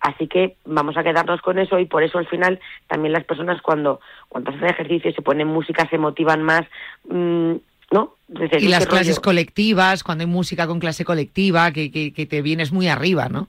[0.00, 3.60] Así que vamos a quedarnos con eso y por eso al final también las personas
[3.60, 4.00] cuando,
[4.30, 6.62] cuando hacen ejercicio y se ponen música se motivan más,
[7.08, 7.52] mm,
[7.92, 8.14] ¿no?
[8.58, 9.22] Y las clases rollo.
[9.22, 13.48] colectivas, cuando hay música con clase colectiva, que, que, que te vienes muy arriba, ¿no?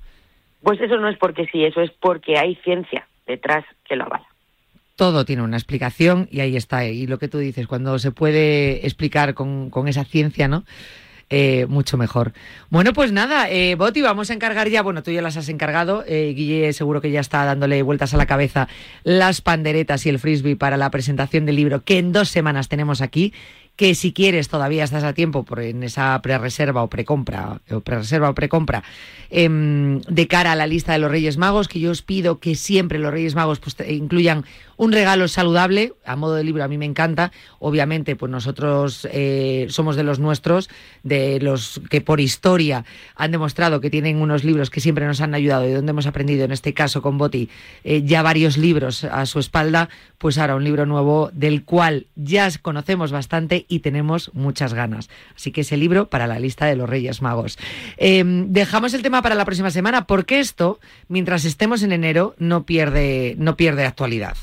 [0.62, 4.27] Pues eso no es porque sí, eso es porque hay ciencia detrás que lo avala.
[4.97, 6.86] Todo tiene una explicación y ahí está.
[6.86, 10.65] Y lo que tú dices, cuando se puede explicar con, con esa ciencia, ¿no?
[11.34, 12.34] Eh, mucho mejor.
[12.70, 16.04] Bueno, pues nada, eh, Boti, vamos a encargar ya, bueno, tú ya las has encargado,
[16.06, 18.67] eh, Guille seguro que ya está dándole vueltas a la cabeza
[19.06, 23.00] las panderetas y el frisbee para la presentación del libro que en dos semanas tenemos
[23.00, 23.32] aquí,
[23.78, 28.30] que si quieres todavía estás a tiempo por en esa pre-reserva o precompra, o pre-reserva
[28.30, 28.84] o precompra,
[29.30, 32.56] em, de cara a la lista de los Reyes Magos, que yo os pido que
[32.56, 34.44] siempre los Reyes Magos pues, incluyan
[34.82, 37.32] un regalo saludable, a modo de libro a mí me encanta.
[37.60, 40.72] Obviamente, pues nosotros eh, somos de los nuestros,
[41.04, 42.84] de los que por historia
[43.15, 46.46] han demostrado que tienen unos libros que siempre nos han ayudado y donde hemos aprendido,
[46.46, 47.48] en este caso con Boti,
[47.84, 52.50] eh, ya varios libros a su espalda, pues ahora un libro nuevo del cual ya
[52.60, 55.12] conocemos bastante y tenemos muchas ganas.
[55.36, 57.60] Así que ese libro para la lista de los Reyes Magos.
[57.98, 62.65] Em, dejamos el tema para la próxima semana porque esto, mientras estemos en enero, no
[62.65, 64.38] pierde, no pierde actualidad.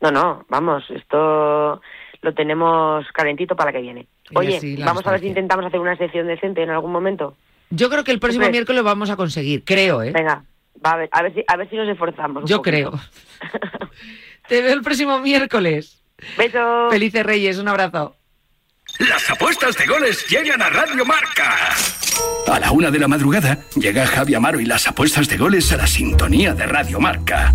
[0.00, 1.80] No, no, vamos, esto
[2.22, 4.06] lo tenemos calentito para que viene.
[4.34, 7.36] Oye, vamos a ver si intentamos hacer una sección decente en algún momento.
[7.70, 10.12] Yo creo que el próximo miércoles lo vamos a conseguir, creo, ¿eh?
[10.12, 10.44] Venga,
[10.84, 12.48] va a ver, a ver si, a ver si nos esforzamos.
[12.48, 12.92] Yo creo.
[14.48, 16.02] Te veo el próximo miércoles.
[16.36, 16.90] Besos.
[16.90, 18.16] Felices Reyes, un abrazo.
[18.98, 21.54] Las apuestas de goles llegan a Radio Marca.
[22.48, 25.76] A la una de la madrugada llega Javi Amaro y las apuestas de goles a
[25.76, 27.54] la sintonía de Radio Marca.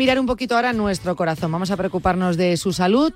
[0.00, 3.12] Mirar un poquito ahora nuestro corazón, vamos a preocuparnos de su salud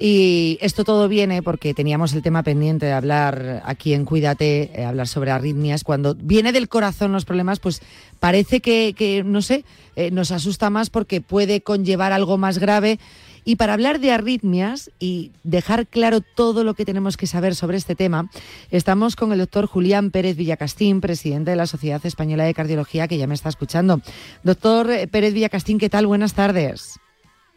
[0.00, 4.84] y esto todo viene porque teníamos el tema pendiente de hablar aquí en Cuídate, eh,
[4.84, 5.84] hablar sobre arritmias.
[5.84, 7.82] Cuando viene del corazón los problemas, pues
[8.18, 12.98] parece que, no sé, eh, nos asusta más porque puede conllevar algo más grave
[13.44, 17.76] y para hablar de arritmias y dejar claro todo lo que tenemos que saber sobre
[17.76, 18.30] este tema,
[18.70, 23.18] estamos con el doctor Julián Pérez Villacastín, presidente de la Sociedad Española de Cardiología, que
[23.18, 24.00] ya me está escuchando.
[24.42, 26.06] Doctor Pérez Villacastín, ¿qué tal?
[26.06, 26.98] Buenas tardes.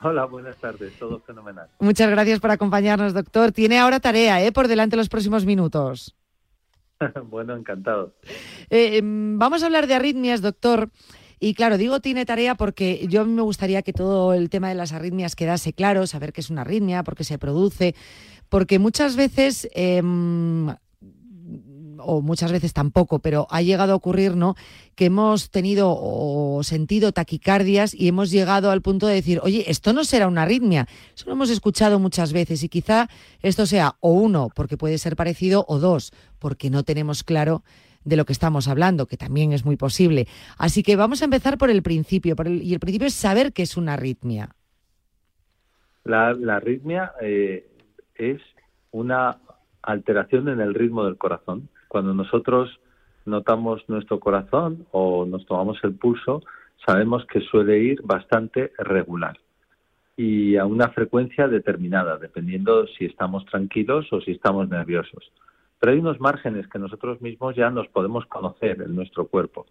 [0.01, 1.69] Hola, buenas tardes, todo fenomenal.
[1.79, 3.51] Muchas gracias por acompañarnos, doctor.
[3.51, 4.51] Tiene ahora tarea ¿eh?
[4.51, 6.15] por delante los próximos minutos.
[7.25, 8.13] bueno, encantado.
[8.69, 10.89] Eh, em, vamos a hablar de arritmias, doctor.
[11.39, 14.91] Y claro, digo tiene tarea porque yo me gustaría que todo el tema de las
[14.91, 17.95] arritmias quedase claro, saber qué es una arritmia, por qué se produce,
[18.49, 19.67] porque muchas veces...
[19.73, 20.67] Em,
[21.99, 24.55] o muchas veces tampoco, pero ha llegado a ocurrir, ¿no?
[24.95, 29.93] Que hemos tenido o sentido taquicardias y hemos llegado al punto de decir, oye, esto
[29.93, 30.87] no será una arritmia.
[31.15, 33.09] Eso lo hemos escuchado muchas veces y quizá
[33.41, 37.63] esto sea o uno, porque puede ser parecido, o dos, porque no tenemos claro
[38.07, 40.27] de lo que estamos hablando, que también es muy posible.
[40.57, 43.75] Así que vamos a empezar por el principio, y el principio es saber qué es
[43.75, 44.49] una arritmia.
[46.05, 47.67] La, arritmia eh,
[48.15, 48.41] es
[48.91, 49.37] una
[49.81, 51.67] alteración en el ritmo del corazón.
[51.89, 52.79] Cuando nosotros
[53.25, 56.43] notamos nuestro corazón o nos tomamos el pulso,
[56.85, 59.37] sabemos que suele ir bastante regular
[60.15, 65.31] y a una frecuencia determinada, dependiendo si estamos tranquilos o si estamos nerviosos.
[65.79, 69.65] Pero hay unos márgenes que nosotros mismos ya nos podemos conocer en nuestro cuerpo.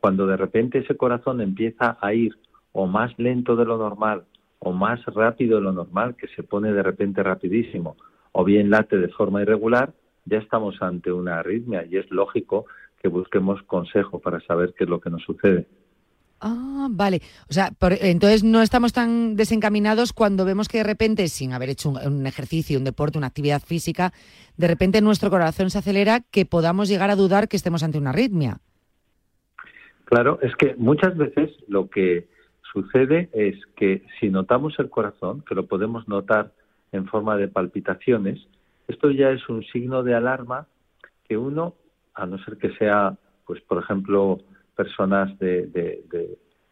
[0.00, 2.36] Cuando de repente ese corazón empieza a ir
[2.72, 4.24] o más lento de lo normal
[4.58, 7.96] o más rápido de lo normal, que se pone de repente rapidísimo,
[8.30, 9.92] o bien late de forma irregular,
[10.24, 12.66] ya estamos ante una arritmia y es lógico
[13.02, 15.66] que busquemos consejo para saber qué es lo que nos sucede.
[16.44, 17.20] Ah, vale.
[17.48, 21.90] O sea, entonces no estamos tan desencaminados cuando vemos que de repente, sin haber hecho
[21.90, 24.12] un, ejercicio, un deporte, una actividad física,
[24.56, 28.10] de repente nuestro corazón se acelera, que podamos llegar a dudar que estemos ante una
[28.10, 28.58] arritmia.
[30.06, 32.26] Claro, es que muchas veces lo que
[32.72, 36.52] sucede es que si notamos el corazón, que lo podemos notar
[36.90, 38.48] en forma de palpitaciones,
[38.88, 40.66] esto ya es un signo de alarma
[41.28, 41.76] que uno,
[42.14, 44.40] a no ser que sea, pues por ejemplo,
[44.82, 45.68] personas de,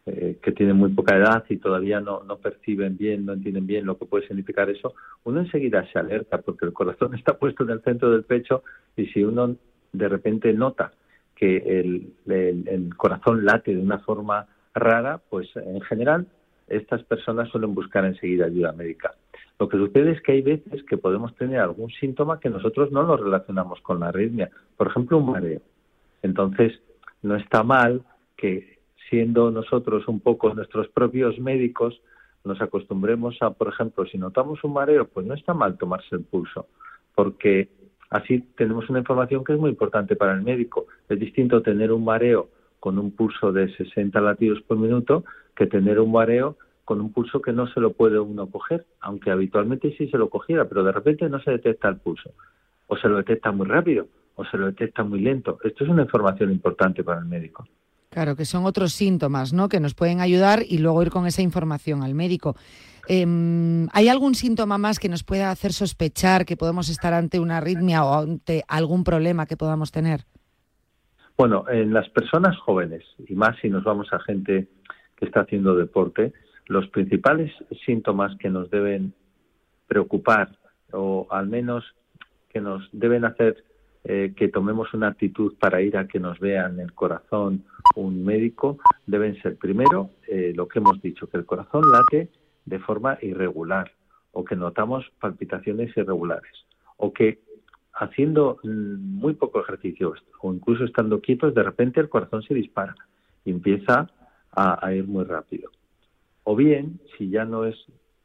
[0.05, 3.85] eh, que tienen muy poca edad y todavía no, no perciben bien, no entienden bien
[3.85, 4.93] lo que puede significar eso,
[5.23, 8.63] uno enseguida se alerta porque el corazón está puesto en el centro del pecho
[8.97, 9.55] y si uno
[9.93, 10.91] de repente nota
[11.35, 16.27] que el, el, corazón late de una forma rara, pues en general
[16.67, 19.15] estas personas suelen buscar enseguida ayuda médica.
[19.59, 23.03] Lo que sucede es que hay veces que podemos tener algún síntoma que nosotros no
[23.03, 25.61] lo relacionamos con la arritmia, por ejemplo un mareo.
[26.21, 26.79] Entonces,
[27.21, 28.03] no está mal
[28.37, 28.79] que
[29.09, 32.01] siendo nosotros un poco nuestros propios médicos,
[32.43, 36.23] nos acostumbremos a, por ejemplo, si notamos un mareo, pues no está mal tomarse el
[36.23, 36.67] pulso,
[37.13, 37.69] porque
[38.09, 40.87] así tenemos una información que es muy importante para el médico.
[41.07, 45.23] Es distinto tener un mareo con un pulso de 60 latidos por minuto
[45.55, 49.29] que tener un mareo con un pulso que no se lo puede uno coger, aunque
[49.29, 52.31] habitualmente sí se lo cogiera, pero de repente no se detecta el pulso,
[52.87, 55.57] o se lo detecta muy rápido, o se lo detecta muy lento.
[55.63, 57.67] Esto es una información importante para el médico.
[58.09, 59.69] Claro, que son otros síntomas, ¿no?
[59.69, 62.55] Que nos pueden ayudar y luego ir con esa información al médico.
[63.07, 67.57] Em, ¿Hay algún síntoma más que nos pueda hacer sospechar que podemos estar ante una
[67.57, 70.25] arritmia o ante algún problema que podamos tener?
[71.37, 74.67] Bueno, en las personas jóvenes, y más si nos vamos a gente
[75.15, 76.33] que está haciendo deporte,
[76.67, 77.51] los principales
[77.85, 79.13] síntomas que nos deben
[79.87, 80.57] preocupar
[80.91, 81.83] o al menos
[82.49, 83.63] que nos deben hacer
[84.03, 88.79] eh, que tomemos una actitud para ir a que nos vean el corazón un médico
[89.05, 92.29] deben ser primero eh, lo que hemos dicho, que el corazón late
[92.65, 93.91] de forma irregular
[94.31, 96.51] o que notamos palpitaciones irregulares
[96.97, 97.39] o que
[97.93, 102.95] haciendo mm, muy poco ejercicio o incluso estando quietos, de repente el corazón se dispara
[103.45, 104.09] y empieza
[104.53, 105.69] a, ir muy rápido.
[106.43, 107.75] O bien, si ya no es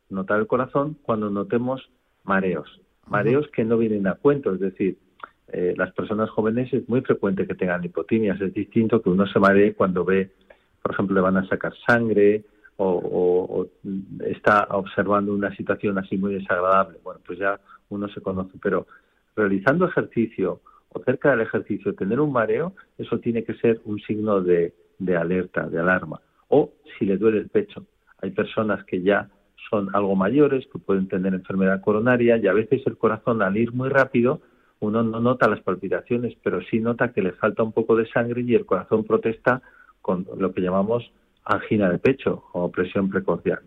[0.09, 1.89] notar el corazón, cuando notemos
[2.25, 4.99] mareos, mareos que no vienen a cuento, es decir,
[5.49, 9.39] eh, las personas jóvenes es muy frecuente que tengan hipotimias, es distinto que uno se
[9.39, 10.31] maree cuando ve,
[10.83, 12.45] por ejemplo, le van a sacar sangre
[12.79, 13.67] o,
[14.27, 16.99] está observando una situación así muy desagradable.
[17.03, 18.87] Bueno, pues ya uno se conoce, pero
[19.35, 24.43] realizando ejercicio o cerca del ejercicio tener un mareo, eso tiene que ser un signo
[24.43, 26.21] de, de alerta, de alarma.
[26.49, 27.85] O si le duele el pecho.
[28.21, 29.29] Hay personas que ya
[29.71, 33.73] son algo mayores, que pueden tener enfermedad coronaria y a veces el corazón al ir
[33.73, 34.41] muy rápido
[34.81, 38.43] uno no nota las palpitaciones, pero sí nota que le falta un poco de sangre
[38.43, 39.63] y el corazón protesta
[40.03, 41.11] con lo que llamamos
[41.45, 43.61] angina de pecho o presión precordial.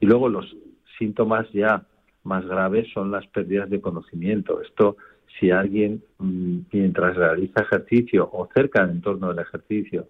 [0.00, 0.56] Y luego los
[0.98, 1.84] síntomas ya
[2.24, 4.60] más graves son las pérdidas de conocimiento.
[4.62, 4.96] Esto,
[5.38, 10.08] si alguien mm, mientras realiza ejercicio o cerca del entorno del ejercicio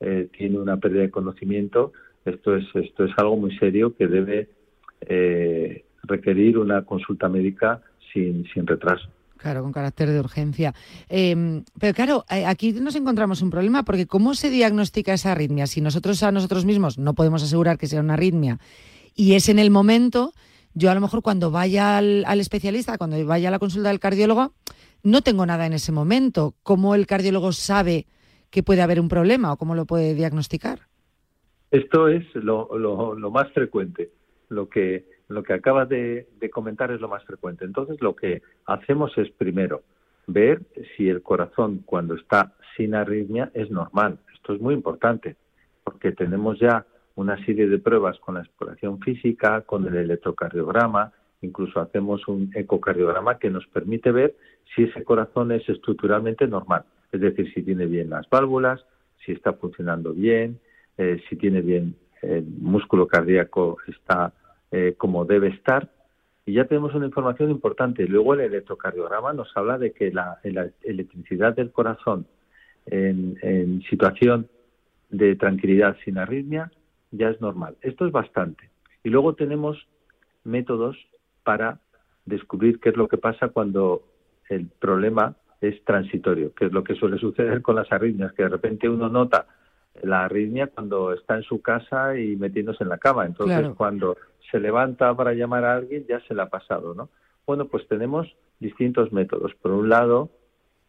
[0.00, 1.92] eh, tiene una pérdida de conocimiento,
[2.24, 4.48] esto es, esto es algo muy serio que debe
[5.02, 7.80] eh, requerir una consulta médica
[8.12, 9.08] sin, sin retraso.
[9.42, 10.72] Claro, con carácter de urgencia.
[11.08, 15.66] Em, pero claro, eh, aquí nos encontramos un problema porque ¿cómo se diagnostica esa arritmia?
[15.66, 18.60] Si nosotros a nosotros mismos no podemos asegurar que sea una arritmia
[19.16, 20.32] y es en el momento,
[20.74, 24.52] yo a lo mejor cuando vaya al, especialista, cuando vaya a la consulta del cardiólogo,
[25.02, 26.54] no tengo nada en ese momento.
[26.62, 28.06] ¿Cómo el cardiólogo sabe
[28.50, 30.82] que puede haber un problema o cómo lo puede diagnosticar?
[31.72, 34.12] Esto es lo, lo más frecuente.
[34.50, 37.64] Lo que lo que acabas de, comentar es lo más frecuente.
[37.64, 39.82] Entonces, lo que hacemos es primero
[40.26, 40.62] ver
[40.96, 44.18] si el corazón cuando está sin arritmia es normal.
[44.34, 45.36] Esto es muy importante
[45.84, 51.80] porque tenemos ya una serie de pruebas con la exploración física, con el electrocardiograma, incluso
[51.80, 54.34] hacemos un ecocardiograma que nos permite ver
[54.74, 58.84] si ese corazón es estructuralmente normal, es decir, si tiene bien las válvulas,
[59.24, 60.60] si está funcionando bien,
[60.96, 64.32] eh, si tiene bien el músculo cardíaco está
[64.72, 65.90] eh, como debe estar.
[66.46, 68.06] Y ya tenemos una información importante.
[68.08, 70.40] Luego el electrocardiograma nos habla de que la,
[70.82, 72.26] electricidad del corazón
[72.86, 74.48] en, situación
[75.10, 76.72] de tranquilidad sin arritmia
[77.10, 77.76] ya es normal.
[77.82, 78.70] Esto es bastante.
[79.04, 79.86] Y luego tenemos
[80.42, 80.96] métodos
[81.44, 81.78] para
[82.24, 84.02] descubrir qué es lo que pasa cuando
[84.48, 88.48] el problema es transitorio, que es lo que suele suceder con las arritmias, que de
[88.48, 89.46] repente uno nota
[90.02, 93.24] la arritmia cuando está en su casa y metiéndose en la cama.
[93.24, 94.16] Entonces, cuando
[94.50, 97.08] se levanta para llamar a alguien, ya se le ha pasado, ¿no?
[97.46, 99.54] Bueno, pues tenemos distintos métodos.
[99.54, 100.30] Por un lado,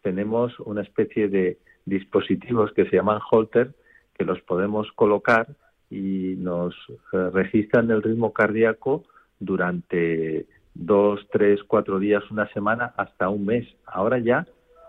[0.01, 3.73] tenemos una especie de dispositivos que se llaman Holter,
[4.13, 5.47] que los podemos colocar
[5.89, 6.75] y nos
[7.13, 9.03] eh, registran el ritmo cardíaco
[9.39, 13.67] durante dos, tres, cuatro días, una semana, hasta un mes.
[13.85, 14.45] Ahora ya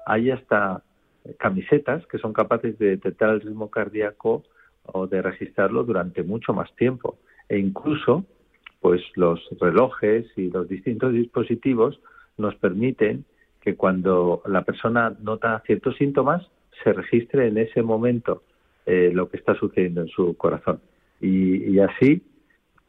[0.06, 0.82] hay hasta
[1.38, 4.42] camisetas que son capaces de detectar el ritmo cardíaco
[4.84, 7.18] o de registrarlo durante mucho más tiempo.
[7.48, 8.24] E incluso,
[8.80, 12.00] pues los relojes y los distintos dispositivos
[12.37, 13.24] nos permiten
[13.60, 16.46] que cuando la persona nota ciertos síntomas,
[16.82, 18.42] se registre en ese momento
[18.84, 20.80] eh, lo que está sucediendo en su corazón.
[21.20, 22.22] Y, y así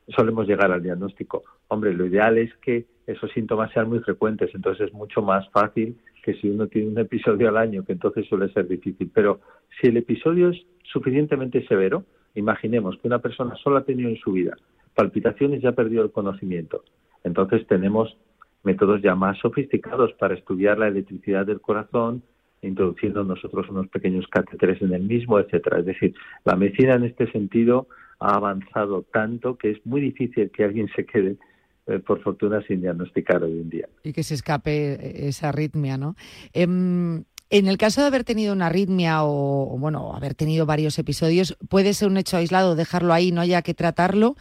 [0.10, 1.43] solemos llegar al diagnóstico.
[1.69, 5.95] Hombre, lo ideal es que esos síntomas sean muy frecuentes, entonces es mucho más fácil
[6.26, 9.12] que si uno tiene un episodio al año, que entonces suele ser difícil.
[9.14, 9.42] Pero
[9.80, 14.32] si el episodio es suficientemente severo, imaginemos que una persona solo ha tenido en su
[14.32, 14.58] vida
[14.96, 16.84] palpitaciones y ha perdido el conocimiento.
[17.24, 18.18] Entonces tenemos
[18.64, 22.24] métodos ya más sofisticados para estudiar la electricidad del corazón,
[22.64, 25.80] introduciendo nosotros unos pequeños catéteres en el mismo, etcétera.
[25.80, 27.88] Es decir, la medicina en este sentido
[28.20, 31.38] ha avanzado tanto que es muy difícil que alguien se quede
[31.88, 33.88] eh, por fortuna, sin diagnosticar hoy en día.
[34.03, 36.16] Y que se escape eh, esa arritmia, ¿no?
[36.51, 41.55] Em, en el caso de haber tenido una arritmia o, bueno, haber tenido varios episodios,
[41.70, 44.36] ¿puede ser un hecho aislado, dejarlo ahí, no haya que tratarlo?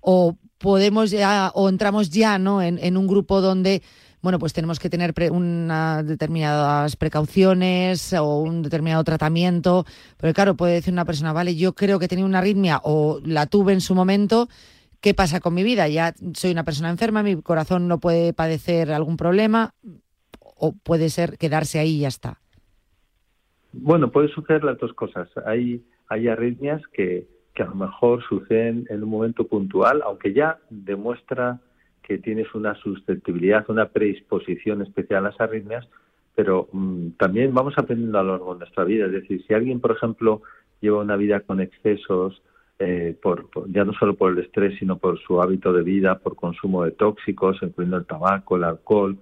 [0.00, 2.62] ¿O podemos ya, o entramos ya, ¿no?
[2.62, 3.82] En, un grupo donde
[4.22, 9.84] bueno, pues tenemos que tener unas determinadas precauciones o un determinado tratamiento.
[10.16, 13.44] Pero claro, puede decir una persona, vale, yo creo que tenía una arritmia o la
[13.44, 14.48] tuve en su momento,
[15.04, 15.86] ¿qué pasa con mi vida?
[15.86, 19.74] Ya soy una persona enferma, mi corazón no puede padecer algún problema
[20.40, 22.40] o puede ser quedarse ahí y ya está.
[23.74, 25.28] Bueno, puede suceder las dos cosas.
[25.44, 27.26] Hay, hay arritmias que,
[27.58, 31.60] a lo mejor suceden en un momento puntual, aunque ya demuestra
[32.02, 35.86] que tienes una susceptibilidad, una predisposición especial a las arritmias,
[36.34, 39.04] pero mm, también vamos aprendiendo a lo largo de nuestra vida.
[39.04, 40.40] Es decir, si alguien, por ejemplo,
[40.80, 42.40] lleva una vida con excesos,
[42.86, 46.36] eh, por, ya no solo por el estrés, sino por su hábito de vida, por
[46.36, 49.16] consumo de tóxicos, incluyendo el tabaco, el alcohol,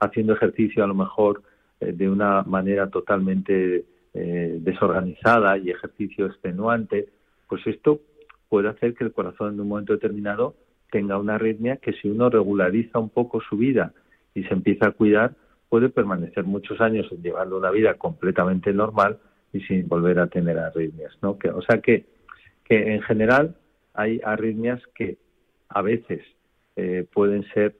[0.00, 1.42] haciendo ejercicio a lo mejor
[1.78, 3.84] eh, de una manera totalmente
[4.14, 7.08] eh, desorganizada y ejercicio extenuante,
[7.48, 8.00] pues esto
[8.48, 10.56] puede hacer que el corazón en un momento determinado
[10.90, 13.92] tenga una arritmia que si uno regulariza un poco su vida
[14.34, 15.36] y se empieza a cuidar,
[15.68, 19.18] puede permanecer muchos años llevando una vida completamente normal
[19.52, 21.38] y sin volver a tener arritmias, ¿no?
[21.38, 22.06] Que, o sea que,
[22.64, 23.56] que en general
[23.92, 25.18] hay arritmias que
[25.68, 26.22] a veces
[26.76, 27.76] eh, pueden ser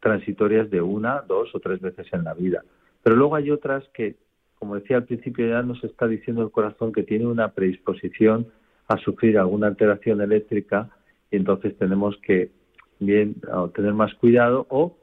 [0.00, 2.62] transitorias de una, dos o tres veces en la vida.
[3.02, 4.16] Pero luego hay otras que,
[4.58, 8.48] como decía al principio, ya nos está diciendo el corazón que tiene una predisposición
[8.88, 10.90] a sufrir alguna alteración eléctrica
[11.30, 12.50] y entonces tenemos que
[12.98, 13.36] bien
[13.74, 14.96] tener más cuidado o,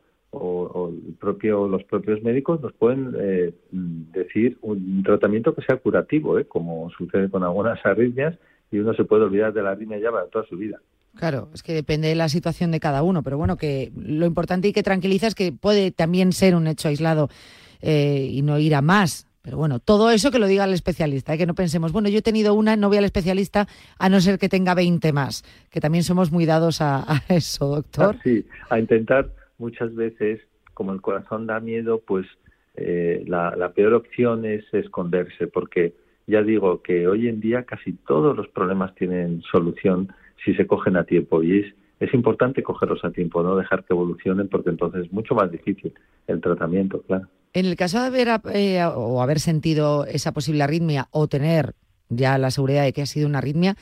[0.90, 6.46] el propio, los propios médicos nos pueden eh, decir un tratamiento que sea curativo, ¿eh?
[6.46, 8.36] como sucede con algunas arritmias
[8.74, 10.82] y uno se puede olvidar de la arritmia ya para toda su vida.
[11.16, 14.68] Claro, es que depende de la situación de cada uno, pero bueno, que lo importante
[14.68, 17.30] y que tranquiliza es que puede también ser un hecho aislado
[17.84, 19.28] eh, y no ir a más.
[19.44, 21.38] Pero bueno, todo eso que lo diga el especialista, ¿eh?
[21.38, 23.68] que no pensemos, bueno, yo he tenido una, no voy al especialista,
[24.00, 28.16] a no ser que tenga 20 más, que también somos muy dados a, eso, doctor.
[28.16, 30.42] Ah, sí, a intentar muchas veces,
[30.74, 32.26] como el corazón da miedo, pues
[32.74, 35.94] eh, la, la peor opción es esconderse, porque
[36.28, 40.14] ya digo que hoy en día casi todos los problemas tienen solución
[40.44, 43.94] si se cogen a tiempo y es es importante cogerlos a tiempo, no dejar que
[43.94, 45.94] evolucionen porque entonces es mucho más difícil
[46.28, 47.28] el tratamiento, claro.
[47.54, 51.76] En el caso de haber eh, o haber sentido esa posible arritmia o tener
[52.10, 53.76] ya la seguridad de que ha sido una arritmia,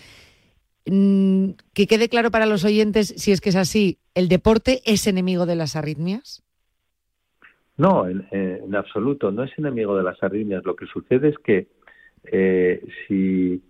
[0.86, 5.08] mm, que quede claro para los oyentes si es que es así, ¿el deporte es
[5.08, 6.44] enemigo de las arritmias?
[7.78, 10.64] No, en, absoluto, no es enemigo de las arritmias.
[10.66, 11.68] Lo que sucede es que
[12.26, 13.62] eh, si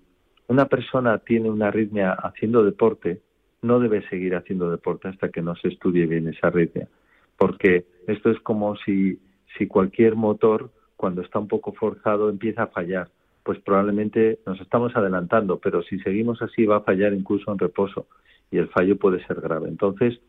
[0.48, 3.22] una persona tiene una arritmia haciendo deporte,
[3.62, 6.88] no debe seguir haciendo deporte hasta que no se estudie bien esa arritmia,
[7.38, 9.20] porque esto es como si,
[9.58, 13.10] si cualquier motor, cuando está un poco forzado, empieza a fallar.
[13.44, 18.08] Pues probablemente nos estamos adelantando, pero si seguimos así va a fallar incluso en reposo
[18.52, 19.68] y el fallo puede ser grave.
[19.68, 20.20] Entonces,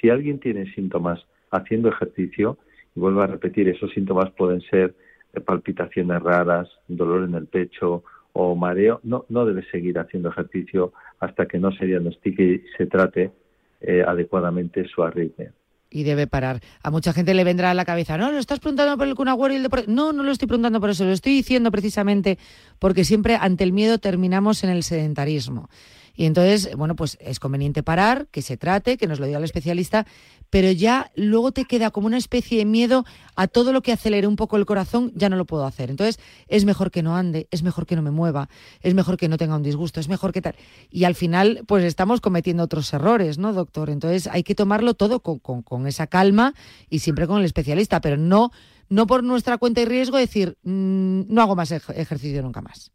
[0.00, 2.58] si alguien tiene síntomas haciendo ejercicio,
[2.94, 4.94] y vuelvo a repetir, esos síntomas pueden ser
[5.40, 11.46] palpitaciones raras, dolor en el pecho, o mareo, no, no debe seguir haciendo ejercicio hasta
[11.46, 13.32] que no se diagnostique y se trate
[13.80, 15.52] eh, adecuadamente su arritmia.
[15.88, 16.60] Y debe parar.
[16.82, 19.28] A mucha gente le vendrá a la cabeza, no, lo estás preguntando por el Kun
[19.50, 19.86] y el deporte.
[19.88, 22.38] No, no lo estoy preguntando por eso, lo estoy diciendo precisamente
[22.78, 25.70] porque siempre ante el miedo terminamos en el sedentarismo.
[26.16, 29.44] Y entonces, bueno, pues es conveniente parar, que se trate, que nos lo diga el
[29.44, 30.06] especialista,
[30.50, 33.04] pero ya luego te queda como una especie de miedo
[33.34, 35.90] a todo lo que acelere un poco el corazón, ya no lo puedo hacer.
[35.90, 38.48] Entonces, es mejor que no ande, es mejor que no me mueva,
[38.80, 40.54] es mejor que no tenga un disgusto, es mejor que tal.
[40.90, 43.90] Y al final, pues estamos cometiendo otros errores, ¿no, doctor?
[43.90, 46.54] Entonces, hay que tomarlo todo con, con, esa calma
[46.88, 48.50] y siempre con el especialista, pero no,
[48.88, 52.92] no por nuestra cuenta y riesgo decir, mm, no hago más ejercicio nunca más.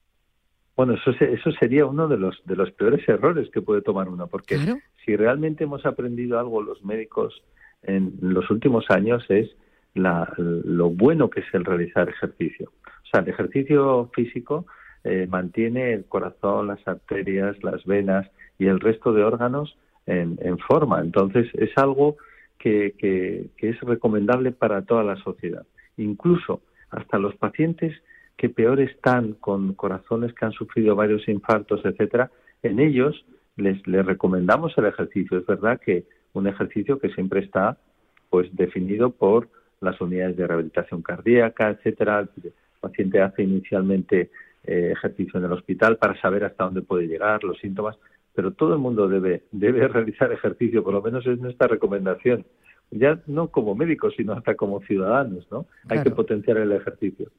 [0.82, 4.26] Bueno, eso, eso sería uno de los, de los peores errores que puede tomar uno,
[4.26, 4.58] porque
[5.06, 7.44] si realmente hemos aprendido algo los médicos
[7.84, 9.52] en los últimos años es
[9.94, 12.72] la, lo bueno que es el realizar ejercicio.
[12.84, 14.66] O sea, el ejercicio físico
[15.04, 18.28] eh, mantiene el corazón, las arterias, las venas
[18.58, 19.78] y el resto de órganos
[20.08, 21.00] en, en forma.
[21.02, 22.18] Entonces, es algo
[22.58, 25.68] que, que, que es recomendable para toda la sociedad.
[25.98, 27.94] Incluso hasta los pacientes
[28.42, 32.32] que peor están con corazones que han sufrido varios infartos, etcétera,
[32.64, 33.24] en ellos
[33.56, 35.38] les, les recomendamos el ejercicio.
[35.38, 37.78] Es verdad que un ejercicio que siempre está
[38.32, 39.48] pues definido por
[39.80, 42.22] las unidades de rehabilitación cardíaca, etcétera.
[42.22, 44.32] El paciente hace inicialmente
[44.64, 47.96] eh, ejercicio en el hospital para saber hasta dónde puede llegar, los síntomas,
[48.34, 52.44] pero todo el mundo debe, debe realizar ejercicio, por lo menos es nuestra recomendación.
[52.90, 55.68] Ya no como médicos, sino hasta como ciudadanos, ¿no?
[55.90, 57.30] Hay que potenciar el ejercicio.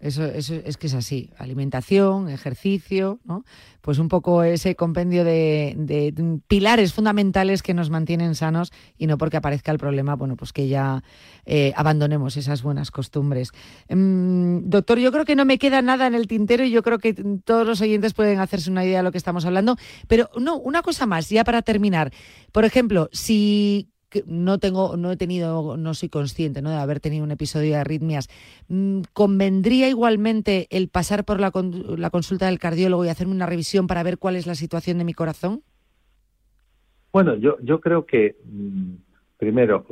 [0.00, 1.28] Eso, eso es que es así.
[1.36, 3.44] Alimentación, ejercicio, ¿no?
[3.82, 9.36] Pues un poco ese compendio de, pilares fundamentales que nos mantienen sanos y no porque
[9.36, 11.02] aparezca el problema, bueno, pues que ya
[11.44, 13.52] eh, abandonemos esas buenas costumbres.
[13.90, 16.98] Mm, doctor, yo creo que no me queda nada en el tintero y yo creo
[16.98, 17.12] que
[17.44, 19.76] todos los oyentes pueden hacerse una idea de lo que estamos hablando.
[20.08, 22.10] Pero no, una cosa más, ya para terminar.
[22.52, 23.90] Por ejemplo, si
[24.26, 26.70] no tengo, no he tenido, no soy consciente ¿no?
[26.70, 28.28] de haber tenido un episodio de arritmias.
[28.68, 31.52] Mm, ¿Convendría igualmente el pasar por la,
[31.96, 35.04] la consulta del cardiólogo y hacerme una revisión para ver cuál es la situación de
[35.04, 35.62] mi corazón?
[37.12, 38.94] Bueno, yo, yo creo que mm,
[39.38, 39.84] primero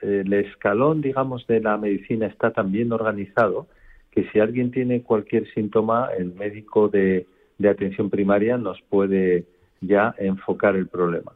[0.00, 3.66] el escalón, digamos, de la medicina está tan bien organizado
[4.10, 7.26] que si alguien tiene cualquier síntoma, el médico de,
[7.58, 9.46] de atención primaria nos puede
[9.80, 11.32] ya enfocar el problema.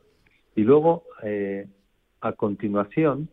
[0.55, 1.66] Y luego, eh,
[2.20, 3.28] a continuación,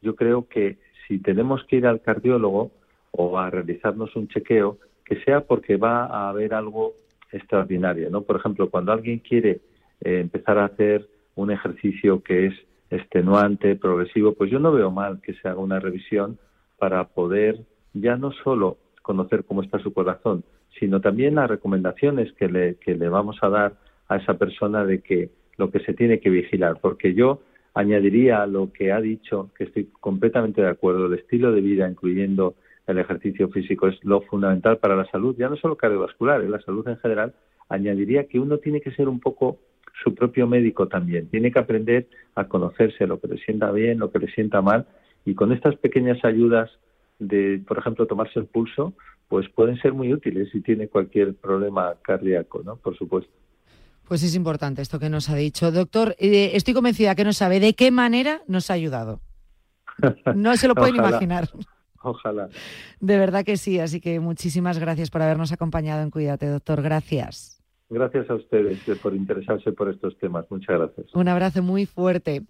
[0.00, 2.70] yo creo que si tenemos que ir al cardiólogo
[3.10, 6.94] o a realizarnos un chequeo, que sea porque va a haber algo
[7.30, 8.22] extraordinario, ¿no?
[8.22, 9.60] Por ejemplo, cuando alguien quiere
[10.00, 12.54] eh, empezar a hacer un ejercicio que es
[12.90, 16.38] extenuante, progresivo, pues yo no veo mal que se haga una revisión
[16.78, 17.60] para poder
[17.94, 20.44] ya no solo conocer cómo está su corazón,
[20.78, 23.74] sino también las recomendaciones que le, que le vamos a dar
[24.08, 27.40] a esa persona de que lo que se tiene que vigilar, porque yo
[27.74, 31.88] Añadiría a lo que ha dicho, que estoy completamente de acuerdo, el estilo de vida,
[31.88, 32.54] incluyendo
[32.86, 36.60] el ejercicio físico, es lo fundamental para la salud, ya no solo cardiovascular, es la
[36.60, 37.34] salud en general.
[37.68, 39.58] Añadiría que uno tiene que ser un poco
[40.02, 44.10] su propio médico también, tiene que aprender a conocerse lo que le sienta bien, lo
[44.10, 44.86] que le sienta mal,
[45.24, 46.70] y con estas pequeñas ayudas
[47.18, 48.94] de, por ejemplo, tomarse el pulso,
[49.28, 52.76] pues pueden ser muy útiles si tiene cualquier problema cardíaco, ¿no?
[52.76, 53.32] Por supuesto.
[54.06, 55.70] Pues es importante esto que nos ha dicho.
[55.70, 59.20] Doctor, eh, estoy convencida que no sabe de qué manera nos ha ayudado.
[60.34, 61.48] No se lo pueden imaginar.
[62.02, 62.48] Ojalá.
[63.00, 66.82] De verdad que sí, así que muchísimas gracias por habernos acompañado en Cuídate, doctor.
[66.82, 67.61] Gracias.
[67.92, 70.46] Gracias a ustedes por interesarse por estos temas.
[70.48, 71.14] Muchas gracias.
[71.14, 72.42] Un abrazo muy fuerte.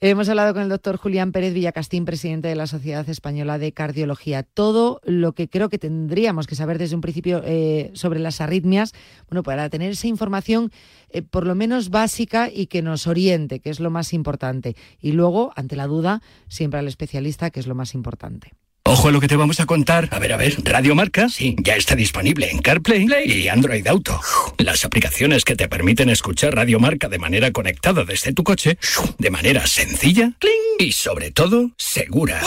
[0.00, 4.42] Hemos hablado con el doctor Julián Pérez Villacastín, presidente de la Sociedad Española de Cardiología.
[4.42, 8.92] Todo lo que creo que tendríamos que saber desde un principio eh, sobre las arritmias,
[9.30, 10.70] bueno, para tener esa información
[11.08, 14.76] eh, por lo menos básica y que nos oriente, que es lo más importante.
[15.00, 18.52] Y luego, ante la duda, siempre al especialista, que es lo más importante.
[18.84, 20.08] Ojo a lo que te vamos a contar.
[20.10, 24.20] A ver, a ver, Radio Marca, sí, ya está disponible en CarPlay y Android Auto.
[24.58, 28.78] Las aplicaciones que te permiten escuchar Radio Marca de manera conectada desde tu coche,
[29.18, 30.32] de manera sencilla
[30.78, 32.42] y sobre todo segura.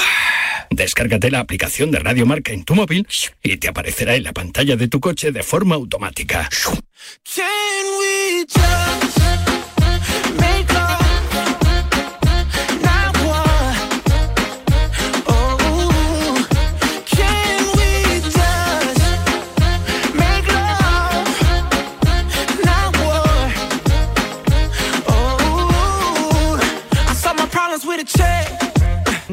[0.70, 3.08] Descárgate la aplicación de Radio Marca en tu móvil
[3.42, 6.50] y te aparecerá en la pantalla de tu coche de forma automática.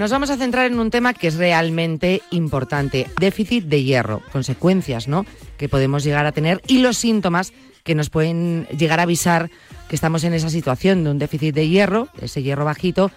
[0.03, 5.07] Nos vamos a centrar en un tema que es realmente importante, déficit de hierro, consecuencias,
[5.07, 5.25] ¿no?
[5.57, 7.53] que podemos llegar a tener y los síntomas
[7.85, 9.49] que nos pueden llegar a avisar
[9.89, 13.13] que estamos en esa situación de un déficit de hierro, ese hierro bajito,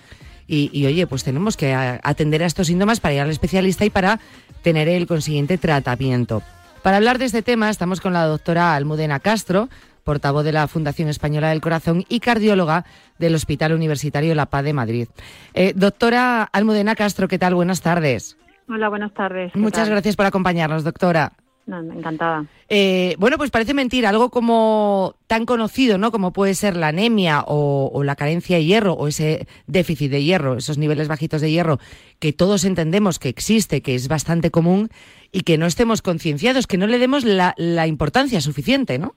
[0.45, 4.19] y, oye, pues tenemos que atender a estos síntomas para ir al especialista y para
[4.61, 6.43] tener el consiguiente tratamiento.
[6.83, 9.69] Para hablar de este tema estamos con la doctora Almudena Castro,
[10.05, 12.85] portavoz de la Fundación Española del Corazón y cardióloga
[13.19, 15.07] del Hospital Universitario La Paz de Madrid.
[15.53, 17.55] Eh, doctora Almudena Castro, ¿qué tal?
[17.55, 18.37] Buenas tardes.
[18.69, 19.53] Hola, buenas tardes.
[19.55, 21.33] Muchas gracias por acompañarnos, doctora.
[21.67, 22.45] encantada.
[22.69, 26.11] Eh, bueno, pues parece mentira, algo como tan conocido, ¿no?
[26.11, 30.23] Como puede ser la anemia o, o, la carencia de hierro o ese déficit de
[30.23, 31.79] hierro, esos niveles bajitos de hierro,
[32.19, 34.89] que todos entendemos que existe, que es bastante común
[35.31, 39.15] y que no estemos concienciados, que no le demos la, la importancia suficiente, ¿no?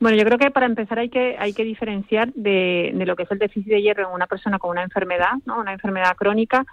[0.00, 3.24] Bueno, yo creo que para empezar hay que, hay que diferenciar de, de, lo que
[3.24, 5.58] es el déficit de hierro en una persona con una enfermedad, ¿no?
[5.58, 6.64] una enfermedad crónica,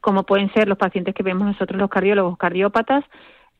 [0.00, 3.04] como pueden ser los pacientes que vemos nosotros los cardiólogos cardiópatas,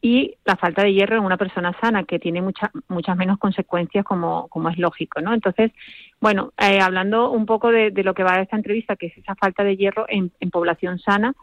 [0.00, 4.04] y la falta de hierro en una persona sana, que tiene muchas muchas menos consecuencias,
[4.04, 5.20] como, como es lógico.
[5.20, 5.34] ¿no?
[5.34, 5.72] Entonces,
[6.20, 9.18] bueno, eh, hablando un poco de, de, lo que va a esta entrevista, que es
[9.18, 11.34] esa falta de hierro en, en población sana,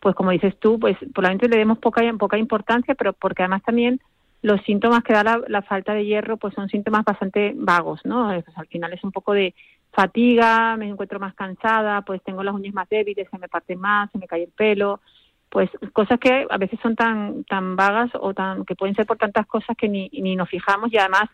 [0.00, 4.00] pues como dices tú, pues probablemente le demos poca, poca importancia, pero porque además también
[4.42, 8.28] los síntomas que da la, falta de hierro pues son síntomas bastante vagos, ¿no?
[8.28, 9.54] Pues al final es un poco de
[9.92, 14.10] fatiga, me encuentro más cansada, pues tengo las uñas más débiles, se me parte más,
[14.12, 15.00] se me cae el pelo,
[15.48, 19.16] pues cosas que a veces son tan tan vagas o tan que pueden ser por
[19.16, 21.28] tantas cosas que ni, ni nos fijamos y además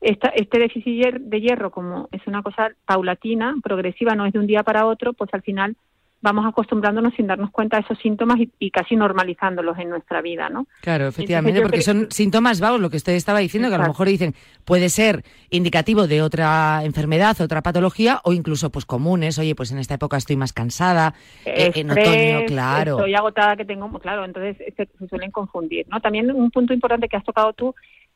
[0.00, 4.46] esta, este déficit de hierro como es una cosa paulatina, progresiva, no es de un
[4.46, 5.76] día para otro, pues al final
[6.24, 10.66] vamos acostumbrándonos sin darnos cuenta de esos síntomas y, casi normalizándolos en nuestra vida, ¿no?
[10.80, 14.08] Claro, efectivamente, porque son síntomas vagos, lo que usted estaba diciendo, que a lo mejor
[14.08, 19.70] dicen puede ser indicativo de otra enfermedad, otra patología, o incluso pues comunes, oye, pues
[19.70, 21.12] en esta época estoy más cansada,
[21.44, 22.92] eh, en otoño, claro.
[22.92, 26.00] Estoy agotada que tengo, claro, entonces se, suelen confundir, ¿no?
[26.00, 27.74] También un punto importante que has tocado tú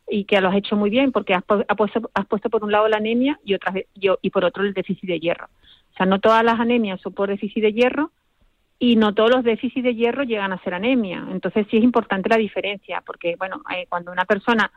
[0.08, 2.88] y que lo has hecho muy bien, porque has, puesto, has puesto por un lado
[2.88, 5.48] la anemia y, otra, yo, y por otro el déficit de hierro.
[5.98, 8.12] Sea, no todas las anemias son por déficit de hierro
[8.78, 11.26] y no todos los déficits de hierro llegan a ser anemia.
[11.30, 14.70] Entonces sí es importante la diferencia, porque bueno, eh, cuando una persona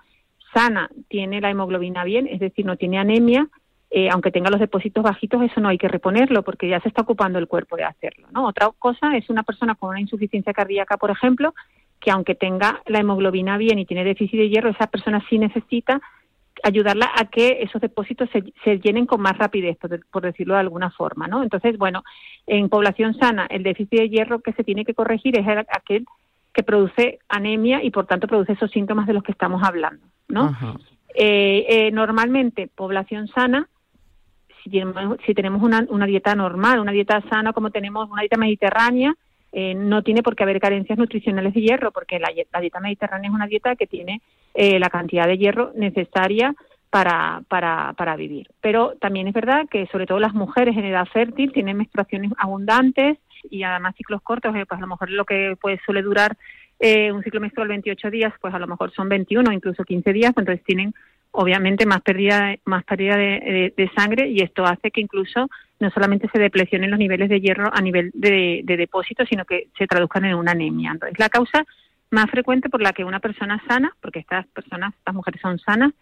[0.54, 3.48] sana tiene la hemoglobina bien, es decir, no tiene anemia,
[3.92, 7.04] eh, aunque tenga los depósitos bajitos, eso no hay que reponerlo porque ya se está
[7.04, 8.28] ocupando el cuerpo de hacerlo.
[8.32, 8.48] ¿no?
[8.48, 11.54] Otra cosa es una persona con una insuficiencia cardíaca, por ejemplo,
[12.00, 16.02] que aunque tenga la hemoglobina bien y tiene déficit de hierro, esa persona sí necesita
[16.64, 19.78] ayudarla a que esos depósitos se, llenen con más rapidez,
[20.12, 21.44] por, decirlo de alguna forma, ¿no?
[21.44, 22.04] Entonces, bueno,
[22.48, 26.06] en población sana, el déficit de hierro que se tiene que corregir es aquel
[26.54, 30.56] que produce anemia y, por tanto, produce esos síntomas de los que estamos hablando, ¿no?
[31.14, 33.68] Eh, eh, normalmente, población sana,
[34.64, 38.38] si tenemos, si tenemos una, una dieta normal, una dieta sana como tenemos una dieta
[38.38, 39.16] mediterránea,
[39.52, 42.30] eh, no tiene por qué haber carencias nutricionales de hierro, porque la,
[42.62, 44.22] dieta mediterránea es una dieta que tiene
[44.54, 46.56] eh, la cantidad de hierro necesaria
[46.90, 48.48] para, para, para vivir.
[48.62, 53.18] Pero también es verdad que sobre todo las mujeres en edad fértil tienen menstruaciones abundantes
[53.50, 56.38] y además ciclos cortos, eh, pues a lo mejor lo que pues suele durar
[57.14, 60.34] un ciclo menstrual 28 días, pues a lo mejor son 21 o incluso 15 días,
[60.36, 60.96] entonces tienen
[61.32, 65.48] obviamente más pérdida, más pérdida de, sangre y esto hace que incluso
[65.82, 69.88] no solamente se deplecionen los niveles de hierro a nivel de, depósito, sino que se
[69.88, 70.92] traduzcan en una anemia.
[70.92, 71.66] Entonces, la causa
[72.10, 75.94] más frecuente por la que una persona sana, porque estas personas, estas mujeres son sanas,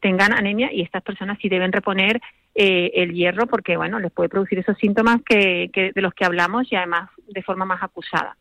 [0.00, 2.20] tengan anemia y estas personas sí deben reponer
[2.54, 6.24] eh, el hierro porque, bueno, les puede producir esos síntomas que, que, de los que
[6.24, 8.36] hablamos y además de forma más acusada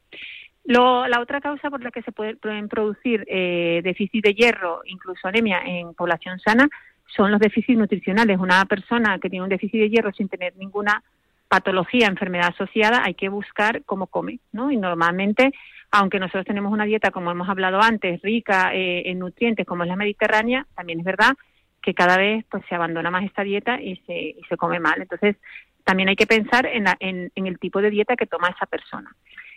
[0.68, 5.62] la otra causa por la que se pueden producir eh, déficit de hierro, incluso anemia
[5.66, 6.68] en población sana,
[7.16, 8.40] son los déficits nutricionales.
[8.40, 11.04] Una persona que tiene un déficit de hierro sin tener ninguna
[11.48, 14.70] patología, enfermedad asociada, hay que buscar cómo come, ¿no?
[14.72, 15.52] Y normalmente,
[15.92, 19.90] aunque nosotros tenemos una dieta, como hemos hablado antes, rica eh, en nutrientes, como es
[19.90, 21.32] la mediterránea, también es verdad
[21.82, 25.02] que cada vez pues se abandona más esta dieta y se, y se come mal.
[25.02, 25.38] Entonces,
[25.86, 29.16] también hay que pensar en, en el tipo de dieta que toma esa persona.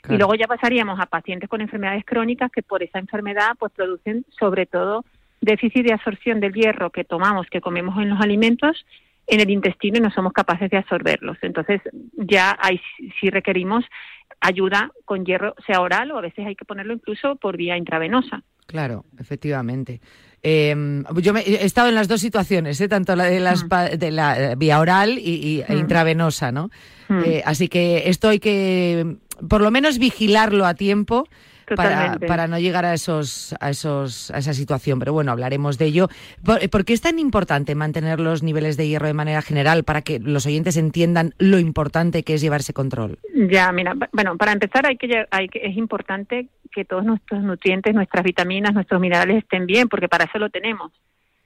[0.08, 4.24] Y luego ya pasaríamos a pacientes con enfermedades crónicas que por esa enfermedad pues producen
[4.38, 5.04] sobre todo
[5.40, 8.84] déficit de absorción del hierro que tomamos, que comemos en los alimentos
[9.26, 11.38] en el intestino y no somos capaces de absorberlos.
[11.42, 11.80] Entonces
[12.16, 12.80] ya hay
[13.20, 13.84] si requerimos
[14.40, 18.42] ayuda con hierro, sea oral o a veces hay que ponerlo incluso por vía intravenosa.
[18.66, 20.00] Claro, efectivamente.
[20.42, 22.88] Em, yo he estado en las dos situaciones, ¿eh?
[22.88, 23.98] tanto la de, las, mm.
[23.98, 25.78] de la vía oral y, e mm.
[25.78, 26.70] intravenosa, ¿no?
[27.08, 27.20] Mm.
[27.24, 29.16] Eh, así que esto hay que,
[29.48, 31.28] por lo menos, vigilarlo a tiempo.
[31.76, 34.98] Para, para, no llegar a esos, a esos, a esa situación.
[34.98, 36.08] Pero bueno, hablaremos de ello.
[36.44, 40.18] ¿Por, qué es tan importante mantener los niveles de hierro de manera general para que
[40.18, 43.18] los oyentes entiendan lo importante que es llevar ese control?
[43.34, 47.94] Ya, mira, bueno, para empezar hay que, hay que es importante que todos nuestros nutrientes,
[47.94, 50.92] nuestras vitaminas, nuestros minerales estén bien, porque para eso lo tenemos.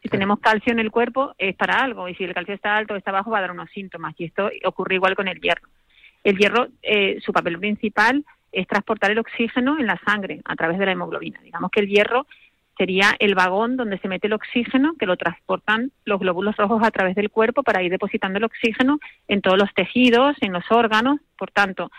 [0.03, 2.93] Si tenemos calcio en el cuerpo es para algo y si el calcio está alto
[2.93, 5.67] o está bajo va a dar unos síntomas y esto ocurre igual con el hierro.
[6.23, 8.23] El hierro, eh, su papel principal
[8.55, 11.41] es transportar el oxígeno en la sangre a través de la hemoglobina.
[11.43, 12.27] Digamos que el hierro
[12.77, 16.91] sería el vagón donde se mete el oxígeno que lo transportan los glóbulos rojos a
[16.91, 18.99] través del cuerpo para ir depositando el oxígeno
[19.29, 21.21] en todos los tejidos, en los órganos.
[21.39, 21.91] Por tanto,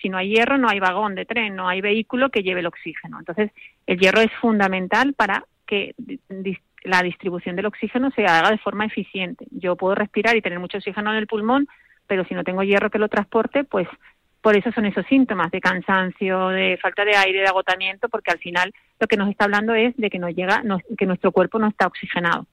[0.00, 2.66] si no hay hierro, no hay vagón de tren, no hay vehículo que lleve el
[2.66, 3.18] oxígeno.
[3.18, 3.50] Entonces,
[3.86, 5.94] el hierro es fundamental para que
[6.82, 9.46] la distribución del oxígeno se haga de forma eficiente.
[9.50, 11.68] Yo puedo respirar y tener mucho oxígeno en el pulmón,
[12.06, 13.88] pero si no tengo hierro que lo transporte, pues
[14.44, 18.38] por eso son esos síntomas de cansancio, de falta de aire, de agotamiento, porque al
[18.38, 18.70] final
[19.00, 20.62] lo que nos está hablando es de que nos llega,
[20.98, 22.46] que nuestro cuerpo no está oxigenado.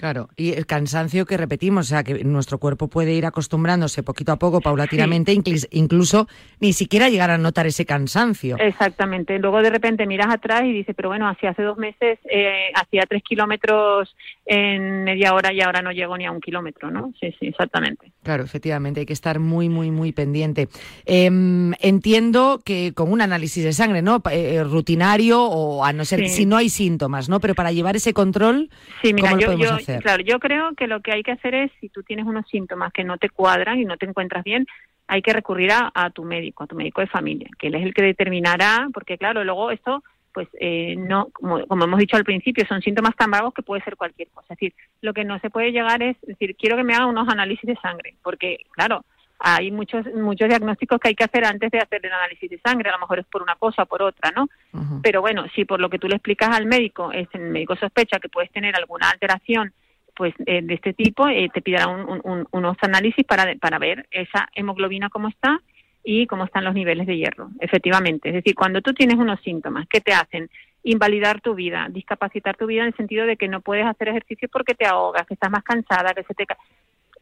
[0.00, 4.32] Claro, y el cansancio que repetimos, o sea, que nuestro cuerpo puede ir acostumbrándose poquito
[4.32, 5.38] a poco, paulatinamente,
[5.72, 6.26] incluso
[6.58, 8.56] ni siquiera llegar a notar ese cansancio.
[8.58, 9.38] Exactamente.
[9.38, 13.02] Luego de repente miras atrás y dices, pero bueno, hace hace dos meses eh, hacía
[13.06, 17.12] tres kilómetros en media hora y ahora no llego ni a un kilómetro, ¿no?
[17.20, 18.10] Sí, sí, exactamente.
[18.22, 20.68] Claro, efectivamente, hay que estar muy, muy, muy pendiente.
[21.04, 24.22] Em, entiendo que con un análisis de sangre, ¿no?
[24.30, 27.38] Eh, rutinario o a no ser si no hay síntomas, ¿no?
[27.38, 28.70] Pero para llevar ese control,
[29.02, 29.89] sí, mira, ¿cómo lo podemos hacer?
[29.98, 32.92] Claro, yo creo que lo que hay que hacer es, si tú tienes unos síntomas
[32.92, 34.66] que no te cuadran y no te encuentras bien,
[35.06, 37.92] hay que recurrir a, tu médico, a tu médico de familia, que él es el
[37.92, 42.64] que determinará, porque claro, luego esto, pues eh, no, como, como, hemos dicho al principio,
[42.68, 44.54] son síntomas tan vagos que puede ser cualquier cosa.
[44.54, 47.28] Es decir, lo que no se puede llegar es decir, quiero que me haga unos
[47.28, 49.04] análisis de sangre, porque claro,
[49.40, 52.90] hay muchos muchos diagnósticos que hay que hacer antes de hacer el análisis de sangre,
[52.90, 54.48] a lo mejor es por una cosa o por otra, ¿no?
[55.10, 58.20] Pero bueno, si por lo que tú le explicas al médico, es, el médico sospecha
[58.20, 59.72] que puedes tener alguna alteración
[60.14, 65.08] pues eh, de este tipo, eh, te pidará unos análisis para, para ver esa hemoglobina
[65.10, 65.60] cómo está
[66.04, 68.28] y cómo están los niveles de hierro, efectivamente.
[68.28, 70.48] Es decir, cuando tú tienes unos síntomas que te hacen
[70.84, 74.48] invalidar tu vida, discapacitar tu vida en el sentido de que no puedes hacer ejercicio
[74.48, 76.46] porque te ahogas, que estás más cansada, que se te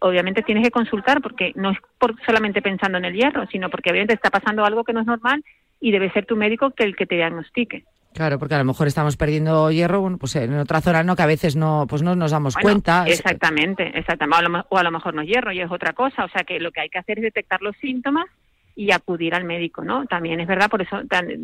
[0.00, 3.90] obviamente tienes que consultar porque no es por solamente pensando en el hierro, sino porque
[3.90, 5.42] obviamente está pasando algo que no es normal
[5.80, 7.84] y debe ser tu médico que el que te diagnostique.
[8.14, 11.22] Claro, porque a lo mejor estamos perdiendo hierro, bueno, pues en otra zona no, que
[11.22, 13.04] a veces no, pues no nos damos cuenta.
[13.06, 14.64] Exactamente, exactamente.
[14.70, 16.24] O a, lo, mejor no es hierro y es otra cosa.
[16.24, 18.26] O sea que lo que hay que hacer es detectar los síntomas
[18.74, 20.06] y acudir al médico, ¿no?
[20.06, 21.00] También es verdad, por eso,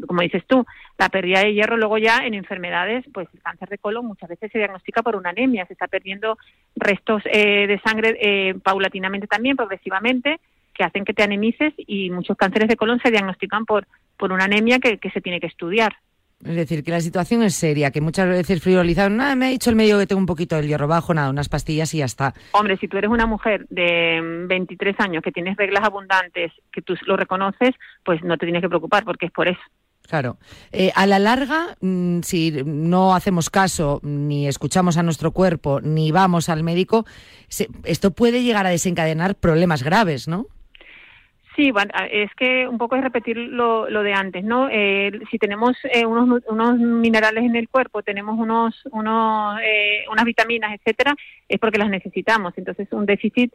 [0.06, 0.64] como dices tú,
[0.98, 4.52] la pérdida de hierro luego ya en enfermedades, pues el cáncer de colon muchas veces
[4.52, 6.38] se diagnostica por una anemia, se está perdiendo
[6.76, 10.38] restos eh, de sangre eh, paulatinamente también, progresivamente,
[10.74, 14.44] que hacen que te anemices y muchos cánceres de colon se diagnostican por, por una
[14.44, 15.94] anemia que, se tiene que estudiar.
[16.44, 19.70] Es decir, que la situación es seria, que muchas veces frivolizan, nada, me ha dicho
[19.70, 22.34] el médico que tengo un poquito de hierro bajo, nada, unas pastillas y ya está.
[22.52, 26.94] Hombre, si tú eres una mujer de 23 años que tienes reglas abundantes, que tú
[27.06, 27.70] lo reconoces,
[28.04, 29.62] pues no te tienes que preocupar porque es por eso.
[30.06, 30.36] Claro.
[30.70, 36.10] Eh, a la larga, mm, si no hacemos caso, ni escuchamos a nuestro cuerpo, ni
[36.10, 37.06] vamos al médico,
[37.84, 40.46] esto puede llegar a desencadenar problemas graves, ¿no?
[41.56, 44.68] Sí, bueno, es que un poco es repetir lo, lo de antes, ¿no?
[44.68, 50.24] Eh, si tenemos eh, unos, unos minerales en el cuerpo, tenemos unos, unos, eh, unas
[50.24, 51.14] vitaminas, etcétera,
[51.48, 52.54] es porque las necesitamos.
[52.56, 53.52] Entonces, un déficit,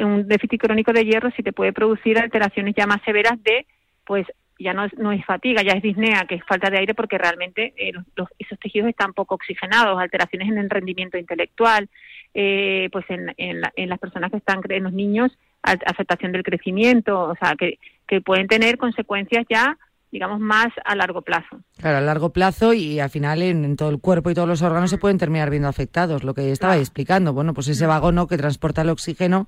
[0.00, 3.66] un déficit crónico de hierro sí te puede producir alteraciones ya más severas de,
[4.04, 4.24] pues,
[4.58, 7.18] ya no es, no es fatiga, ya es disnea, que es falta de aire porque
[7.18, 7.74] realmente
[8.14, 11.90] los, esos tejidos están poco oxigenados, alteraciones en el rendimiento intelectual,
[12.32, 15.36] pues en, en, en las personas que están, en los niños,
[15.66, 19.76] afectación del crecimiento, o sea, que, que pueden tener consecuencias ya
[20.10, 21.60] digamos, más a largo plazo.
[21.78, 24.88] Claro, a largo plazo y al final en, todo el cuerpo y todos los órganos
[24.88, 27.32] se pueden terminar viendo afectados, lo que estaba explicando.
[27.32, 29.46] Bueno, pues ese vagono que transporta el oxígeno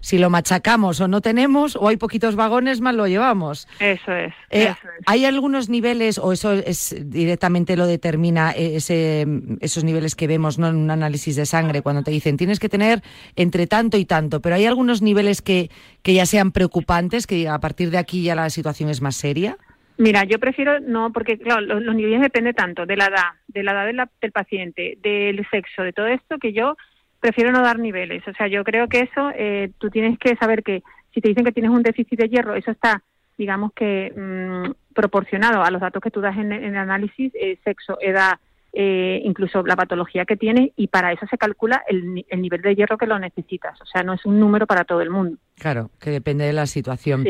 [0.00, 3.66] si lo machacamos o no tenemos, o hay poquitos vagones, más lo llevamos.
[3.80, 4.34] Eso es.
[4.50, 4.74] Eh,
[5.06, 9.26] ¿Hay algunos niveles, o eso es directamente lo determina ese,
[9.60, 10.68] esos niveles que vemos ¿no?
[10.68, 13.02] en un análisis de sangre, cuando te dicen tienes que tener
[13.36, 15.70] entre tanto y tanto, pero hay algunos niveles que,
[16.02, 19.56] que ya sean preocupantes, que a partir de aquí ya la situación es más seria?
[19.96, 23.72] Mira, yo prefiero no, porque claro, los, niveles dependen tanto de la edad, de la
[23.72, 26.76] edad del paciente, del sexo, de todo esto, que yo
[27.24, 28.22] prefiero no dar niveles.
[28.28, 30.82] O sea, yo creo que eso, eh, tú tienes que saber que
[31.14, 33.02] si te dicen que tienes un déficit de hierro, eso está,
[33.38, 37.96] digamos que, mm, proporcionado a los datos que tú das en, el análisis, eh, sexo,
[38.02, 38.34] edad,
[38.74, 42.74] eh, incluso la patología que tiene, y para eso se calcula el, el, nivel de
[42.74, 43.80] hierro que lo necesitas.
[43.80, 45.38] O sea, no es un número para todo el mundo.
[45.58, 47.24] Claro, que depende de la situación.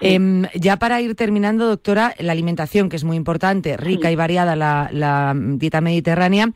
[0.00, 4.54] Em, ya para ir terminando, doctora, la alimentación, que es muy importante, rica y variada
[4.54, 6.52] la, la dieta mediterránea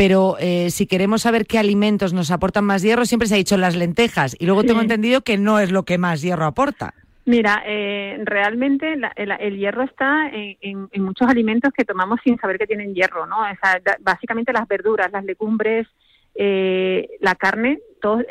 [0.00, 3.58] pero eh, si queremos saber qué alimentos nos aportan más hierro, siempre se ha dicho
[3.58, 6.94] las lentejas, y luego tengo entendido que no es lo que más hierro aporta.
[7.26, 12.94] Mira, eh, realmente el, hierro está en, muchos alimentos que tomamos sin saber que tienen
[12.94, 13.42] hierro, ¿no?
[13.42, 15.86] O sea, básicamente las verduras, las legumbres,
[16.34, 18.24] eh, la carne, todos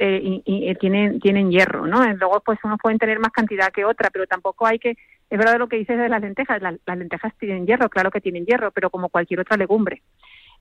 [0.80, 2.04] tienen, tienen hierro, ¿no?
[2.14, 4.96] Luego, pues unos pueden tener más cantidad que otra, pero tampoco hay que...
[5.30, 8.48] Es verdad lo que dices de las lentejas, las lentejas tienen hierro, claro que tienen
[8.48, 10.02] hierro, pero como cualquier otra legumbre.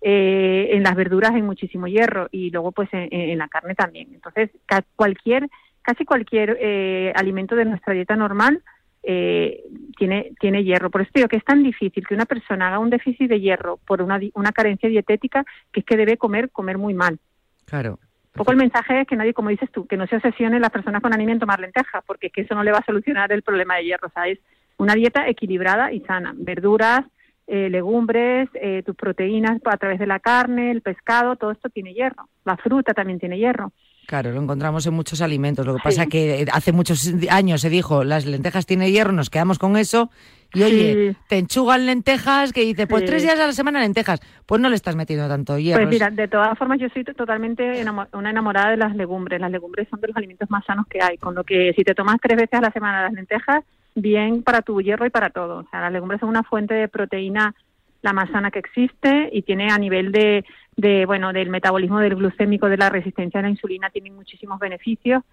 [0.00, 4.08] Eh, en las verduras hay muchísimo hierro y luego pues en, la carne también.
[4.14, 4.50] Entonces,
[4.94, 5.48] cualquier,
[5.82, 8.62] casi cualquier eh, alimento de nuestra dieta normal
[9.02, 9.64] eh,
[9.96, 10.90] tiene, tiene hierro.
[10.90, 13.78] Por eso digo que es tan difícil que una persona haga un déficit de hierro
[13.86, 17.18] por una, una carencia dietética que es que debe comer, comer muy mal.
[17.64, 17.98] Claro.
[18.34, 20.70] Un poco el mensaje es que nadie, como dices tú, que no se obsesione las
[20.70, 23.32] personas con anemia en tomar lentejas, porque es que eso no le va a solucionar
[23.32, 24.06] el problema de hierro.
[24.06, 24.38] O sea, es
[24.76, 26.34] una dieta equilibrada y sana.
[26.36, 27.04] Verduras,
[27.50, 31.94] eh, legumbres, eh, tus proteínas a través de la carne, el pescado, todo esto tiene
[31.94, 32.28] hierro.
[32.44, 33.72] La fruta también tiene hierro.
[34.06, 35.66] Claro, lo encontramos en muchos alimentos.
[35.66, 39.30] Lo que pasa es que hace muchos años se dijo, las lentejas tienen hierro, nos
[39.30, 40.10] quedamos con eso.
[40.54, 44.20] Y oye, te enchugan lentejas que dice, pues tres días a la semana lentejas.
[44.46, 45.82] Pues no le estás metiendo tanto hierro.
[45.82, 47.82] Pues mira, de todas formas yo soy totalmente
[48.12, 49.40] una enamorada de las legumbres.
[49.40, 51.16] Las legumbres son de los alimentos más sanos que hay.
[51.18, 53.64] Con lo que si te tomas tres veces a la semana las lentejas,
[53.94, 55.58] bien para tu hierro y para todo.
[55.58, 57.54] O sea, las legumbres son una fuente de proteína
[58.02, 60.44] la más sana que existe y tiene a nivel de,
[60.76, 65.24] de bueno del metabolismo del glucémico de la resistencia a la insulina tiene muchísimos beneficios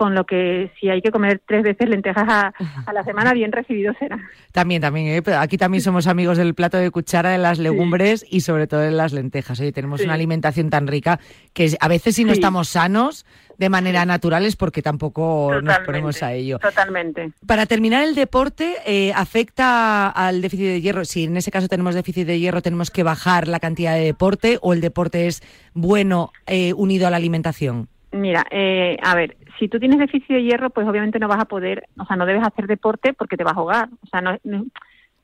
[0.00, 2.54] con lo que si hay que comer tres veces lentejas a,
[2.90, 4.18] la semana, bien recibido será.
[4.50, 5.08] También, también.
[5.08, 5.34] ¿eh?
[5.36, 8.92] Aquí también somos amigos del plato de cuchara, de las legumbres y sobre todo de
[8.92, 9.60] las lentejas.
[9.74, 11.20] Tenemos una alimentación tan rica
[11.52, 13.26] que a veces si no estamos sanos,
[13.60, 16.58] de manera natural es porque tampoco nos ponemos a ello.
[16.58, 17.32] Totalmente.
[17.46, 21.04] Para terminar, el deporte eh, afecta al déficit de hierro.
[21.04, 24.58] Si en ese caso tenemos déficit de hierro, tenemos que bajar la cantidad de deporte
[24.62, 25.42] o el deporte es
[25.74, 27.88] bueno eh, unido a la alimentación.
[28.12, 31.44] Mira, eh, a ver, si tú tienes déficit de hierro, pues obviamente no vas a
[31.44, 33.90] poder, o sea, no debes hacer deporte porque te vas a ahogar.
[34.02, 34.64] O sea, no,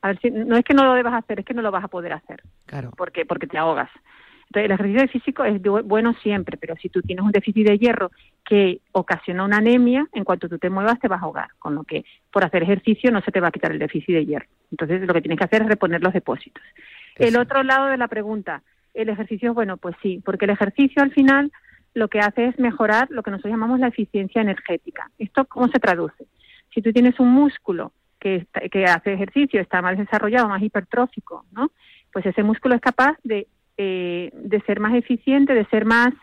[0.03, 1.83] a ver, si, no es que no lo debas hacer, es que no lo vas
[1.83, 2.43] a poder hacer.
[2.67, 2.91] Claro.
[2.95, 3.89] Porque, porque te ahogas.
[4.49, 8.11] Entonces, el ejercicio físico es bueno siempre, pero si tú tienes un déficit de hierro
[8.45, 11.83] que ocasiona una anemia, en cuanto tú te muevas te vas a ahogar, con lo
[11.83, 14.47] que por hacer ejercicio no se te va a quitar el déficit de hierro.
[14.71, 16.63] Entonces, lo que tienes que hacer es reponer los depósitos.
[17.17, 18.61] El otro lado de la pregunta,
[18.93, 19.75] ¿el ejercicio es bueno?
[19.75, 21.51] Pues sí, porque el ejercicio al final
[21.93, 25.09] lo que hace es mejorar lo que nosotros llamamos la eficiencia energética.
[25.17, 26.25] ¿Esto cómo se traduce?
[26.73, 31.71] Si tú tienes un músculo que, que hace ejercicio, está más desarrollado, más hipertrófico, ¿no?
[32.13, 33.47] Pues ese músculo es capaz de,
[33.77, 36.13] eh, de ser más eficiente, de ser más,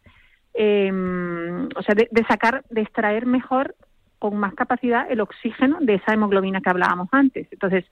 [0.54, 0.90] eh,
[1.76, 3.74] o sea, de, sacar, de extraer mejor,
[4.18, 7.46] con más capacidad, el oxígeno de esa hemoglobina que hablábamos antes.
[7.50, 7.84] Entonces,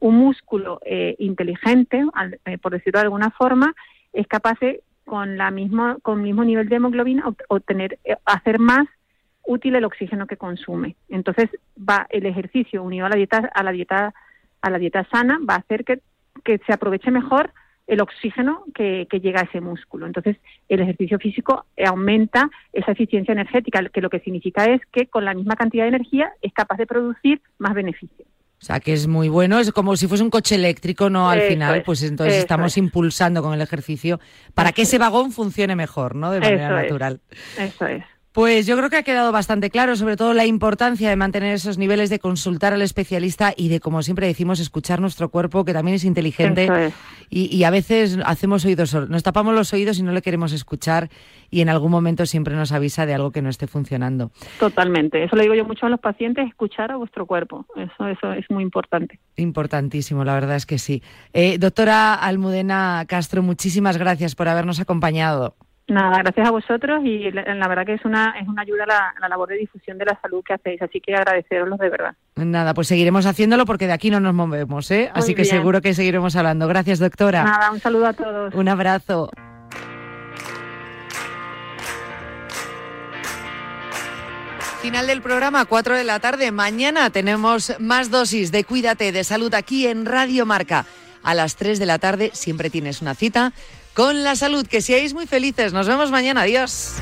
[0.00, 2.04] un músculo eh, inteligente,
[2.44, 3.74] eh, por decirlo de alguna forma,
[4.12, 8.58] es capaz de con la misma con el mismo nivel de hemoglobina obtener eh, hacer
[8.58, 8.88] más
[9.44, 10.96] útil el oxígeno que consume.
[11.08, 11.48] Entonces
[11.78, 14.12] va el ejercicio unido a la dieta a la dieta
[14.60, 16.00] a la dieta sana va a hacer que,
[16.44, 17.52] que se aproveche mejor
[17.86, 20.06] el oxígeno que, que, llega a ese músculo.
[20.06, 20.36] Entonces,
[20.68, 25.34] el ejercicio físico aumenta esa eficiencia energética, que lo que significa es que con la
[25.34, 28.28] misma cantidad de energía es capaz de producir más beneficios.
[28.58, 31.28] O sea, que es muy bueno, es como si fuese un coche eléctrico, ¿no?
[31.28, 34.18] Al final, pues entonces estamos impulsando con el ejercicio
[34.54, 36.30] para que ese vagón funcione mejor, ¿no?
[36.30, 37.20] De manera natural.
[37.58, 38.02] Eso es.
[38.36, 41.78] Pues yo creo que ha quedado bastante claro, sobre todo la importancia de mantener esos
[41.78, 45.94] niveles, de consultar al especialista y de, como siempre decimos, escuchar nuestro cuerpo, que también
[45.94, 46.92] es inteligente.
[47.30, 51.08] Y, a veces hacemos oídos, nos tapamos los oídos y no le queremos escuchar
[51.50, 54.30] y en algún momento siempre nos avisa de algo que no esté funcionando.
[54.60, 55.24] Totalmente.
[55.24, 57.64] Eso lo digo yo mucho a los pacientes, escuchar a vuestro cuerpo.
[57.74, 59.18] Eso, eso es muy importante.
[59.36, 61.02] Importantísimo, la verdad es que sí.
[61.32, 65.56] Eh, doctora Almudena Castro, muchísimas gracias por habernos acompañado.
[65.88, 69.14] Nada, gracias a vosotros y la, verdad que es una, es una ayuda a la,
[69.20, 72.14] la, labor de difusión de la salud que hacéis, así que agradeceroslos de verdad.
[72.34, 75.10] Nada, pues seguiremos haciéndolo porque de aquí no nos movemos, ¿eh?
[75.14, 76.66] así que seguro que seguiremos hablando.
[76.66, 77.44] Gracias, doctora.
[77.44, 78.54] Nada, un saludo a todos.
[78.54, 79.30] Un abrazo.
[84.82, 86.50] Final del programa, 4 de la tarde.
[86.50, 90.84] Mañana tenemos más dosis de Cuídate de Salud aquí en Radio Marca.
[91.22, 93.52] A las 3 de la tarde siempre tienes una cita
[93.96, 94.66] con la salud.
[94.66, 95.72] Que seáis muy felices.
[95.72, 96.42] Nos vemos mañana.
[96.42, 96.92] Adiós.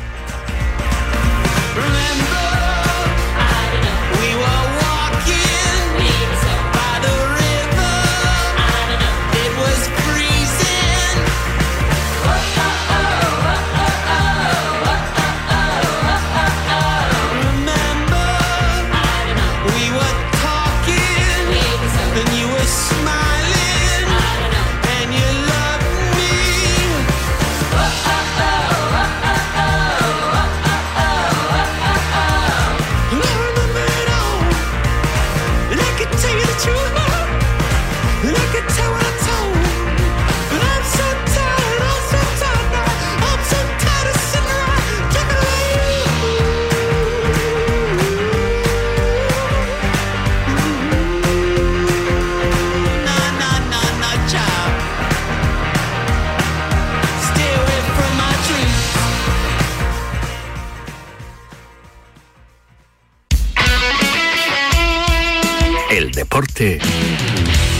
[66.34, 66.80] Deporte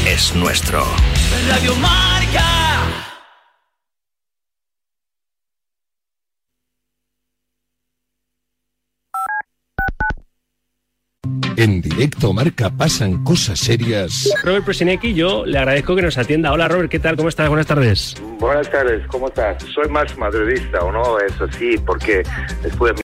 [0.06, 0.84] es nuestro.
[1.48, 2.44] Radio Marca.
[11.56, 14.28] En directo Marca pasan cosas serias.
[14.44, 16.52] Robert Presinecki, yo le agradezco que nos atienda.
[16.52, 17.16] Hola Robert, ¿qué tal?
[17.16, 17.48] ¿Cómo estás?
[17.48, 18.14] Buenas tardes.
[18.38, 19.62] Buenas tardes, ¿cómo estás?
[19.74, 21.18] Soy más madridista, ¿o no?
[21.18, 22.22] Eso sí, porque
[22.62, 22.92] después